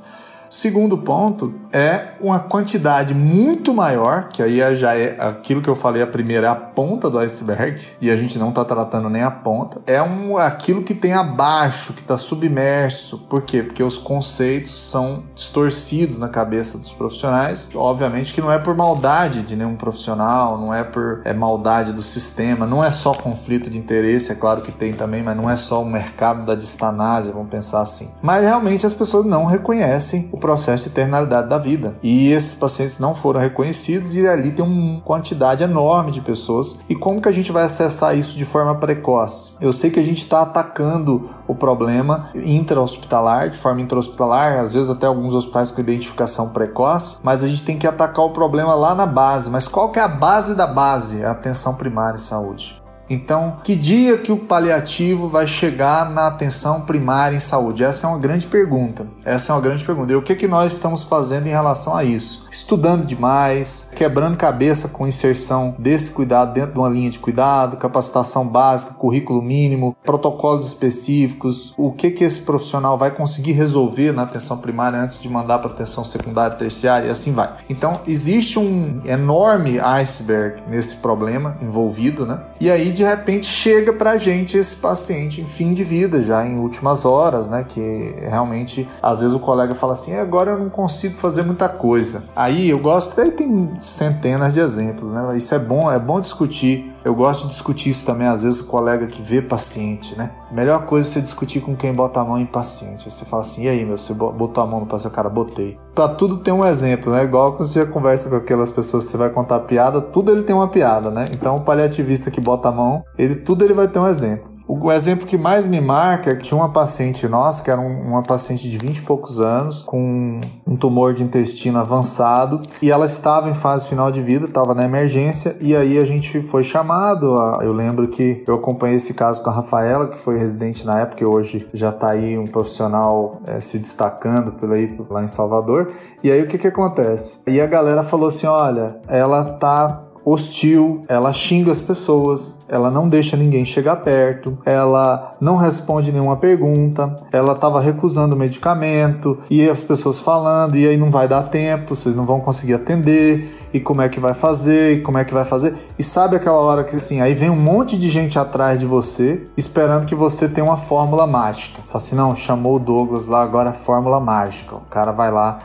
[0.49, 6.03] Segundo ponto é uma quantidade muito maior, que aí já é aquilo que eu falei
[6.03, 9.31] a primeira, é a ponta do iceberg, e a gente não está tratando nem a
[9.31, 9.81] ponta.
[9.87, 13.19] É um, aquilo que tem abaixo, que está submerso.
[13.29, 13.63] Por quê?
[13.63, 17.71] Porque os conceitos são distorcidos na cabeça dos profissionais.
[17.75, 22.03] Obviamente que não é por maldade de nenhum profissional, não é por é maldade do
[22.03, 25.57] sistema, não é só conflito de interesse, é claro que tem também, mas não é
[25.57, 28.11] só o mercado da distanásia, vamos pensar assim.
[28.23, 31.97] Mas realmente as pessoas não reconhecem processo de eternalidade da vida.
[32.03, 36.81] E esses pacientes não foram reconhecidos e ali tem uma quantidade enorme de pessoas.
[36.89, 39.55] E como que a gente vai acessar isso de forma precoce?
[39.61, 44.91] Eu sei que a gente está atacando o problema intra-hospitalar, de forma intra-hospitalar, às vezes
[44.91, 48.95] até alguns hospitais com identificação precoce, mas a gente tem que atacar o problema lá
[48.95, 49.51] na base.
[49.51, 51.25] Mas qual que é a base da base?
[51.25, 52.79] A atenção primária em saúde.
[53.11, 57.83] Então, que dia que o paliativo vai chegar na atenção primária em saúde?
[57.83, 59.07] Essa é uma grande pergunta.
[59.29, 60.11] Essa é uma grande pergunta.
[60.11, 62.49] E o que, que nós estamos fazendo em relação a isso?
[62.51, 68.49] Estudando demais, quebrando cabeça com inserção desse cuidado dentro de uma linha de cuidado, capacitação
[68.49, 74.57] básica, currículo mínimo, protocolos específicos, o que, que esse profissional vai conseguir resolver na atenção
[74.57, 77.55] primária antes de mandar para atenção secundária terciária e assim vai.
[77.69, 82.41] Então, existe um enorme iceberg nesse problema envolvido, né?
[82.59, 86.47] E aí, de repente chega para a gente esse paciente em fim de vida, já
[86.47, 87.63] em últimas horas, né?
[87.69, 92.25] Que realmente, às vezes o colega fala assim: agora eu não consigo fazer muita coisa.
[92.35, 95.37] Aí eu gosto, aí tem centenas de exemplos, né?
[95.37, 98.67] Isso é bom, é bom discutir eu gosto de discutir isso também, às vezes, o
[98.67, 100.31] colega que vê paciente, né?
[100.51, 103.11] Melhor coisa é você discutir com quem bota a mão em paciente.
[103.11, 105.15] Você fala assim, e aí, meu, você botou a mão no paciente?
[105.15, 105.79] Cara, botei.
[105.95, 107.25] Pra tudo tem um exemplo, né?
[107.25, 110.69] Igual quando você conversa com aquelas pessoas você vai contar piada, tudo ele tem uma
[110.69, 111.27] piada, né?
[111.33, 114.58] Então, o paliativista que bota a mão, ele tudo ele vai ter um exemplo.
[114.71, 118.09] O exemplo que mais me marca é que tinha uma paciente nossa, que era um,
[118.09, 123.07] uma paciente de 20 e poucos anos, com um tumor de intestino avançado, e ela
[123.07, 127.33] estava em fase final de vida, estava na emergência, e aí a gente foi chamado.
[127.41, 131.01] A, eu lembro que eu acompanhei esse caso com a Rafaela, que foi residente na
[131.01, 135.29] época, e hoje já está aí um profissional é, se destacando por aí, lá em
[135.29, 135.91] Salvador.
[136.23, 137.39] E aí o que que acontece?
[137.47, 143.09] E a galera falou assim: olha, ela tá hostil, ela xinga as pessoas, ela não
[143.09, 149.83] deixa ninguém chegar perto, ela não responde nenhuma pergunta, ela estava recusando medicamento e as
[149.83, 154.03] pessoas falando, e aí não vai dar tempo, vocês não vão conseguir atender, e como
[154.03, 155.75] é que vai fazer, e como é que vai fazer.
[155.99, 159.47] E sabe aquela hora que assim, aí vem um monte de gente atrás de você,
[159.57, 161.83] esperando que você tenha uma fórmula mágica.
[161.85, 164.77] Fala assim, não, chamou o Douglas lá, agora é fórmula mágica.
[164.77, 165.59] O cara vai lá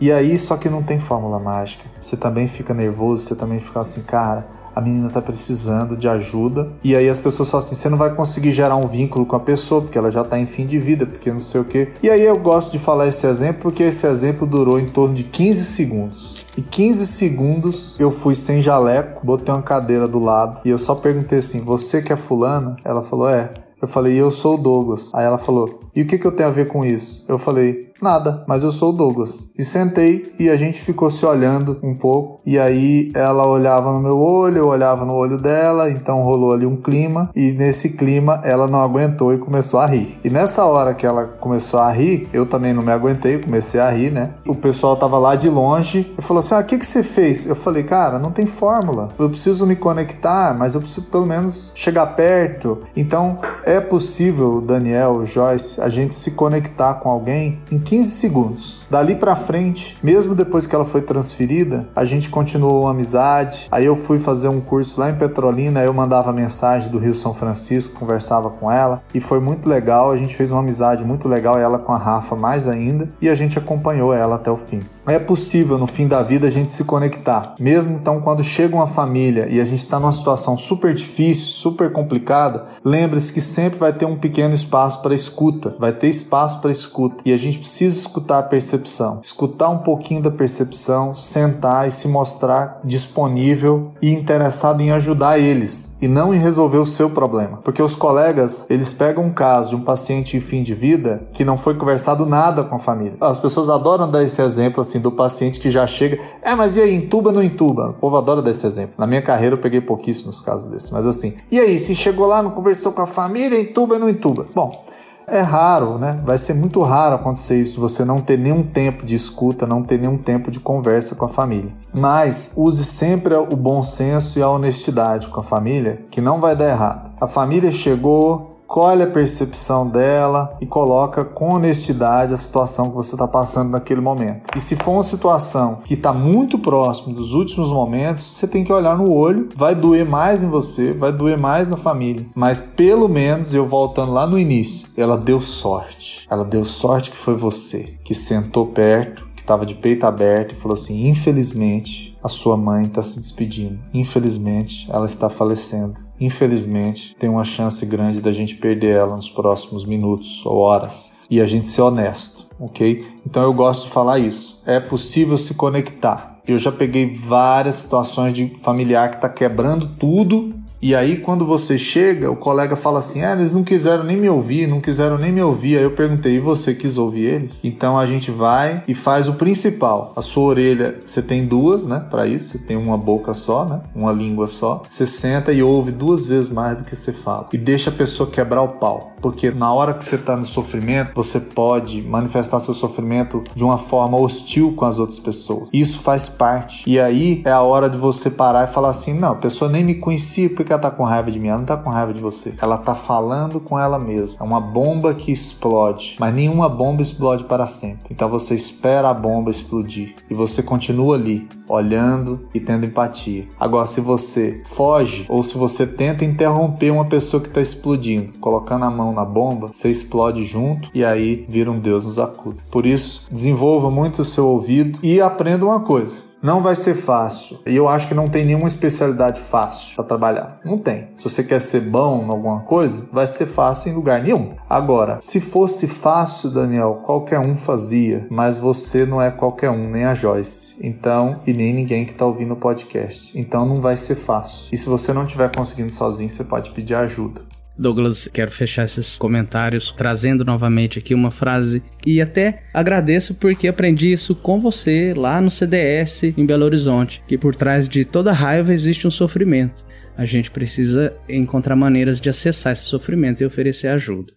[0.00, 1.84] e aí, só que não tem fórmula mágica.
[2.00, 6.70] Você também fica nervoso, você também fica assim, cara, a menina tá precisando de ajuda.
[6.84, 9.40] E aí as pessoas falam assim: você não vai conseguir gerar um vínculo com a
[9.40, 11.92] pessoa, porque ela já tá em fim de vida, porque não sei o quê.
[12.02, 15.24] E aí eu gosto de falar esse exemplo, porque esse exemplo durou em torno de
[15.24, 16.44] 15 segundos.
[16.58, 20.94] E 15 segundos eu fui sem jaleco, botei uma cadeira do lado e eu só
[20.94, 22.76] perguntei assim: você que é fulana?
[22.84, 23.50] Ela falou: é.
[23.80, 25.10] Eu falei: eu sou o Douglas.
[25.14, 27.24] Aí ela falou: e o que, que eu tenho a ver com isso?
[27.26, 29.48] Eu falei: Nada, mas eu sou o Douglas.
[29.58, 32.40] E sentei e a gente ficou se olhando um pouco.
[32.44, 36.66] E aí ela olhava no meu olho, eu olhava no olho dela, então rolou ali
[36.66, 37.30] um clima.
[37.34, 40.18] E nesse clima ela não aguentou e começou a rir.
[40.22, 43.90] E nessa hora que ela começou a rir, eu também não me aguentei, comecei a
[43.90, 44.34] rir, né?
[44.46, 47.46] O pessoal tava lá de longe e falou assim: Ah, o que, que você fez?
[47.46, 49.08] Eu falei, cara, não tem fórmula.
[49.18, 52.82] Eu preciso me conectar, mas eu preciso pelo menos chegar perto.
[52.94, 58.80] Então é possível, Daniel, Joyce, a gente se conectar com alguém em 15 segundos.
[58.90, 63.68] Dali para frente, mesmo depois que ela foi transferida, a gente continuou uma amizade.
[63.70, 67.32] Aí eu fui fazer um curso lá em Petrolina, eu mandava mensagem do Rio São
[67.32, 70.10] Francisco, conversava com ela e foi muito legal.
[70.10, 73.34] A gente fez uma amizade muito legal, ela com a Rafa mais ainda, e a
[73.34, 74.80] gente acompanhou ela até o fim.
[75.06, 78.88] É possível no fim da vida a gente se conectar, mesmo então quando chega uma
[78.88, 82.64] família e a gente está numa situação super difícil, super complicada.
[82.84, 87.22] Lembre-se que sempre vai ter um pequeno espaço para escuta, vai ter espaço para escuta
[87.24, 92.08] e a gente precisa escutar a percepção, escutar um pouquinho da percepção, sentar e se
[92.08, 97.58] mostrar disponível e interessado em ajudar eles e não em resolver o seu problema.
[97.58, 101.44] Porque os colegas, eles pegam um caso de um paciente em fim de vida que
[101.44, 103.16] não foi conversado nada com a família.
[103.20, 106.82] As pessoas adoram dar esse exemplo assim do paciente que já chega, é, mas e
[106.82, 107.90] aí, intuba ou não intuba?
[107.90, 108.96] O povo adora dar esse exemplo.
[108.98, 112.42] Na minha carreira eu peguei pouquíssimos casos desses, mas assim, e aí, se chegou lá,
[112.42, 114.46] não conversou com a família, intuba ou não intuba?
[114.54, 114.84] Bom,
[115.28, 116.20] É raro, né?
[116.24, 119.98] Vai ser muito raro acontecer isso, você não ter nenhum tempo de escuta, não ter
[119.98, 121.72] nenhum tempo de conversa com a família.
[121.92, 126.54] Mas use sempre o bom senso e a honestidade com a família, que não vai
[126.54, 127.10] dar errado.
[127.20, 133.14] A família chegou, colhe a percepção dela e coloca com honestidade a situação que você
[133.14, 134.50] está passando naquele momento.
[134.56, 138.72] E se for uma situação que está muito próximo dos últimos momentos, você tem que
[138.72, 143.08] olhar no olho, vai doer mais em você, vai doer mais na família, mas pelo
[143.08, 146.26] menos eu voltando lá no início, ela deu sorte.
[146.30, 150.74] Ela deu sorte que foi você que sentou perto estava de peito aberto e falou
[150.74, 153.78] assim: Infelizmente, a sua mãe está se despedindo.
[153.94, 155.94] Infelizmente, ela está falecendo.
[156.20, 161.12] Infelizmente, tem uma chance grande da gente perder ela nos próximos minutos ou horas.
[161.30, 163.06] E a gente ser honesto, ok?
[163.24, 164.60] Então eu gosto de falar isso.
[164.66, 166.40] É possível se conectar.
[166.46, 170.54] Eu já peguei várias situações de familiar que está quebrando tudo
[170.86, 174.28] e aí, quando você chega, o colega fala assim: Ah, eles não quiseram nem me
[174.28, 175.78] ouvir, não quiseram nem me ouvir.
[175.78, 177.64] Aí eu perguntei: E você quis ouvir eles?
[177.64, 180.12] Então a gente vai e faz o principal.
[180.14, 182.06] A sua orelha, você tem duas, né?
[182.08, 183.80] Para isso, você tem uma boca só, né?
[183.96, 184.84] Uma língua só.
[184.86, 187.48] Você senta e ouve duas vezes mais do que você fala.
[187.52, 189.16] E deixa a pessoa quebrar o pau.
[189.20, 193.76] Porque na hora que você tá no sofrimento, você pode manifestar seu sofrimento de uma
[193.76, 195.68] forma hostil com as outras pessoas.
[195.72, 196.88] Isso faz parte.
[196.88, 199.82] E aí é a hora de você parar e falar assim: Não, a pessoa nem
[199.82, 202.20] me conhecia porque ela tá com raiva de mim, ela não tá com raiva de
[202.20, 202.54] você.
[202.60, 204.38] Ela tá falando com ela mesma.
[204.40, 208.08] É uma bomba que explode, mas nenhuma bomba explode para sempre.
[208.10, 213.46] Então você espera a bomba explodir e você continua ali, olhando e tendo empatia.
[213.58, 218.84] Agora, se você foge ou se você tenta interromper uma pessoa que está explodindo, colocando
[218.84, 222.62] a mão na bomba, você explode junto e aí vira um Deus nos acuda.
[222.70, 227.58] Por isso, desenvolva muito o seu ouvido e aprenda uma coisa não vai ser fácil.
[227.66, 230.60] E eu acho que não tem nenhuma especialidade fácil para trabalhar.
[230.64, 231.08] Não tem.
[231.16, 234.54] Se você quer ser bom em alguma coisa, vai ser fácil em lugar nenhum.
[234.70, 240.04] Agora, se fosse fácil, Daniel, qualquer um fazia, mas você não é qualquer um, nem
[240.04, 240.76] a Joyce.
[240.80, 243.36] Então, e nem ninguém que está ouvindo o podcast.
[243.38, 244.68] Então não vai ser fácil.
[244.72, 247.42] E se você não estiver conseguindo sozinho, você pode pedir ajuda.
[247.78, 254.10] Douglas, quero fechar esses comentários trazendo novamente aqui uma frase e até agradeço porque aprendi
[254.10, 258.72] isso com você lá no CDS em Belo Horizonte, que por trás de toda raiva
[258.72, 259.84] existe um sofrimento.
[260.16, 264.32] A gente precisa encontrar maneiras de acessar esse sofrimento e oferecer ajuda.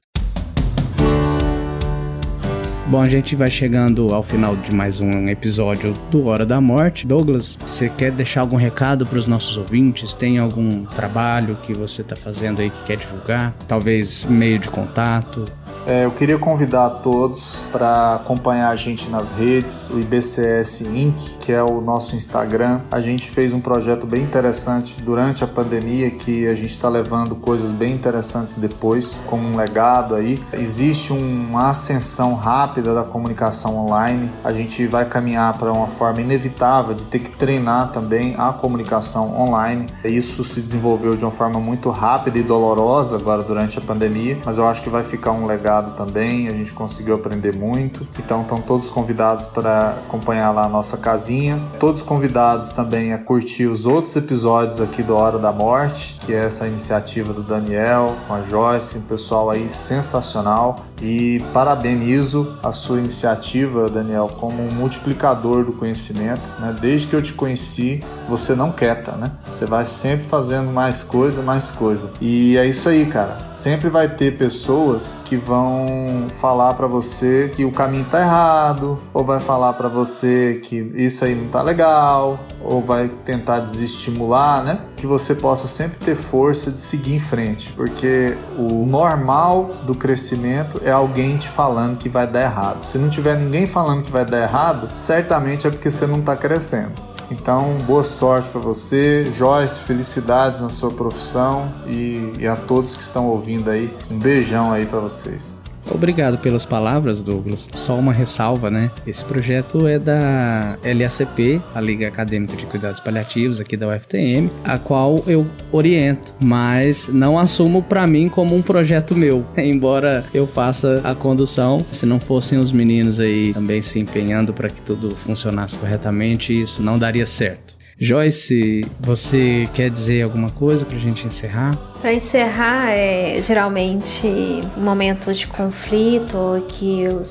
[2.90, 7.06] Bom, a gente vai chegando ao final de mais um episódio do Hora da Morte.
[7.06, 10.16] Douglas, você quer deixar algum recado para os nossos ouvintes?
[10.16, 13.54] Tem algum trabalho que você está fazendo aí que quer divulgar?
[13.68, 15.46] Talvez meio de contato?
[15.88, 21.16] É, eu queria convidar a todos para acompanhar a gente nas redes, o IBCS Inc.,
[21.40, 22.82] que é o nosso Instagram.
[22.92, 27.36] A gente fez um projeto bem interessante durante a pandemia que a gente está levando
[27.36, 30.44] coisas bem interessantes depois, como um legado aí.
[30.54, 34.30] Existe uma ascensão rápida da comunicação online.
[34.44, 39.40] A gente vai caminhar para uma forma inevitável de ter que treinar também a comunicação
[39.40, 39.86] online.
[40.04, 44.58] Isso se desenvolveu de uma forma muito rápida e dolorosa agora durante a pandemia, mas
[44.58, 48.08] eu acho que vai ficar um legado também, a gente conseguiu aprender muito.
[48.18, 51.62] Então estão todos convidados para acompanhar lá a nossa casinha.
[51.80, 56.46] Todos convidados também a curtir os outros episódios aqui do Hora da Morte, que é
[56.46, 60.86] essa iniciativa do Daniel com a Joyce, um pessoal aí sensacional.
[61.02, 66.50] E parabenizo a sua iniciativa, Daniel, como um multiplicador do conhecimento.
[66.60, 66.76] Né?
[66.80, 69.32] Desde que eu te conheci, você não quieta, né?
[69.50, 72.12] Você vai sempre fazendo mais coisa, mais coisa.
[72.22, 73.38] E é isso aí, cara.
[73.50, 79.24] Sempre vai ter pessoas que vão falar para você que o caminho tá errado, ou
[79.24, 84.82] vai falar para você que isso aí não tá legal, ou vai tentar desestimular, né?
[84.96, 90.82] Que você possa sempre ter força de seguir em frente, porque o normal do crescimento
[90.84, 92.84] é alguém te falando que vai dar errado.
[92.84, 96.36] Se não tiver ninguém falando que vai dar errado, certamente é porque você não está
[96.36, 97.09] crescendo.
[97.32, 103.04] Então, boa sorte para você, Joyce, felicidades na sua profissão e, e a todos que
[103.04, 105.59] estão ouvindo aí, um beijão aí para vocês.
[105.92, 107.70] Obrigado pelas palavras, Douglas.
[107.74, 108.92] Só uma ressalva, né?
[109.06, 114.78] Esse projeto é da LACP, a Liga Acadêmica de Cuidados Paliativos aqui da UFTM, a
[114.78, 121.02] qual eu oriento, mas não assumo para mim como um projeto meu, embora eu faça
[121.04, 121.80] a condução.
[121.92, 126.82] Se não fossem os meninos aí também se empenhando para que tudo funcionasse corretamente, isso
[126.82, 127.80] não daria certo.
[128.02, 131.78] Joyce, você quer dizer alguma coisa para a gente encerrar?
[132.02, 137.28] Para encerrar, é geralmente momentos de conflito que os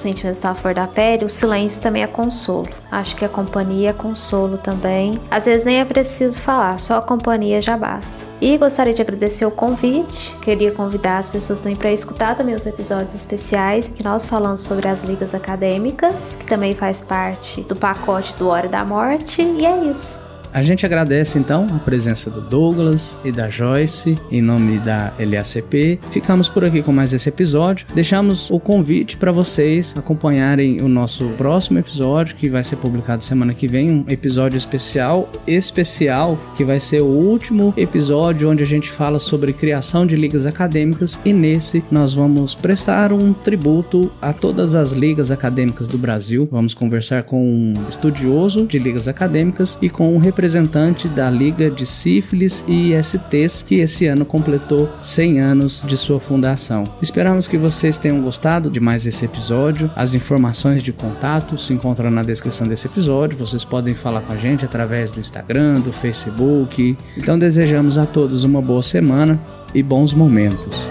[0.00, 2.68] sentimentos estão à flor da pele, o silêncio também é consolo.
[2.88, 5.18] Acho que a companhia é consolo também.
[5.28, 8.14] Às vezes nem é preciso falar, só a companhia já basta.
[8.40, 10.36] E gostaria de agradecer o convite.
[10.40, 14.86] Queria convidar as pessoas também para escutar também os episódios especiais que nós falamos sobre
[14.86, 19.42] as ligas acadêmicas, que também faz parte do pacote do Hora da Morte.
[19.42, 20.22] E é isso.
[20.52, 25.98] A gente agradece então a presença do Douglas e da Joyce em nome da LACP.
[26.10, 27.86] Ficamos por aqui com mais esse episódio.
[27.94, 33.54] Deixamos o convite para vocês acompanharem o nosso próximo episódio que vai ser publicado semana
[33.54, 38.90] que vem, um episódio especial, especial que vai ser o último episódio onde a gente
[38.90, 44.74] fala sobre criação de ligas acadêmicas e nesse nós vamos prestar um tributo a todas
[44.74, 46.46] as ligas acadêmicas do Brasil.
[46.50, 51.70] Vamos conversar com um estudioso de ligas acadêmicas e com um representante representante da Liga
[51.70, 56.82] de Sífilis e ISTs, que esse ano completou 100 anos de sua fundação.
[57.00, 59.88] Esperamos que vocês tenham gostado de mais esse episódio.
[59.94, 63.38] As informações de contato se encontram na descrição desse episódio.
[63.38, 66.96] Vocês podem falar com a gente através do Instagram, do Facebook.
[67.16, 69.40] Então desejamos a todos uma boa semana
[69.72, 70.88] e bons momentos.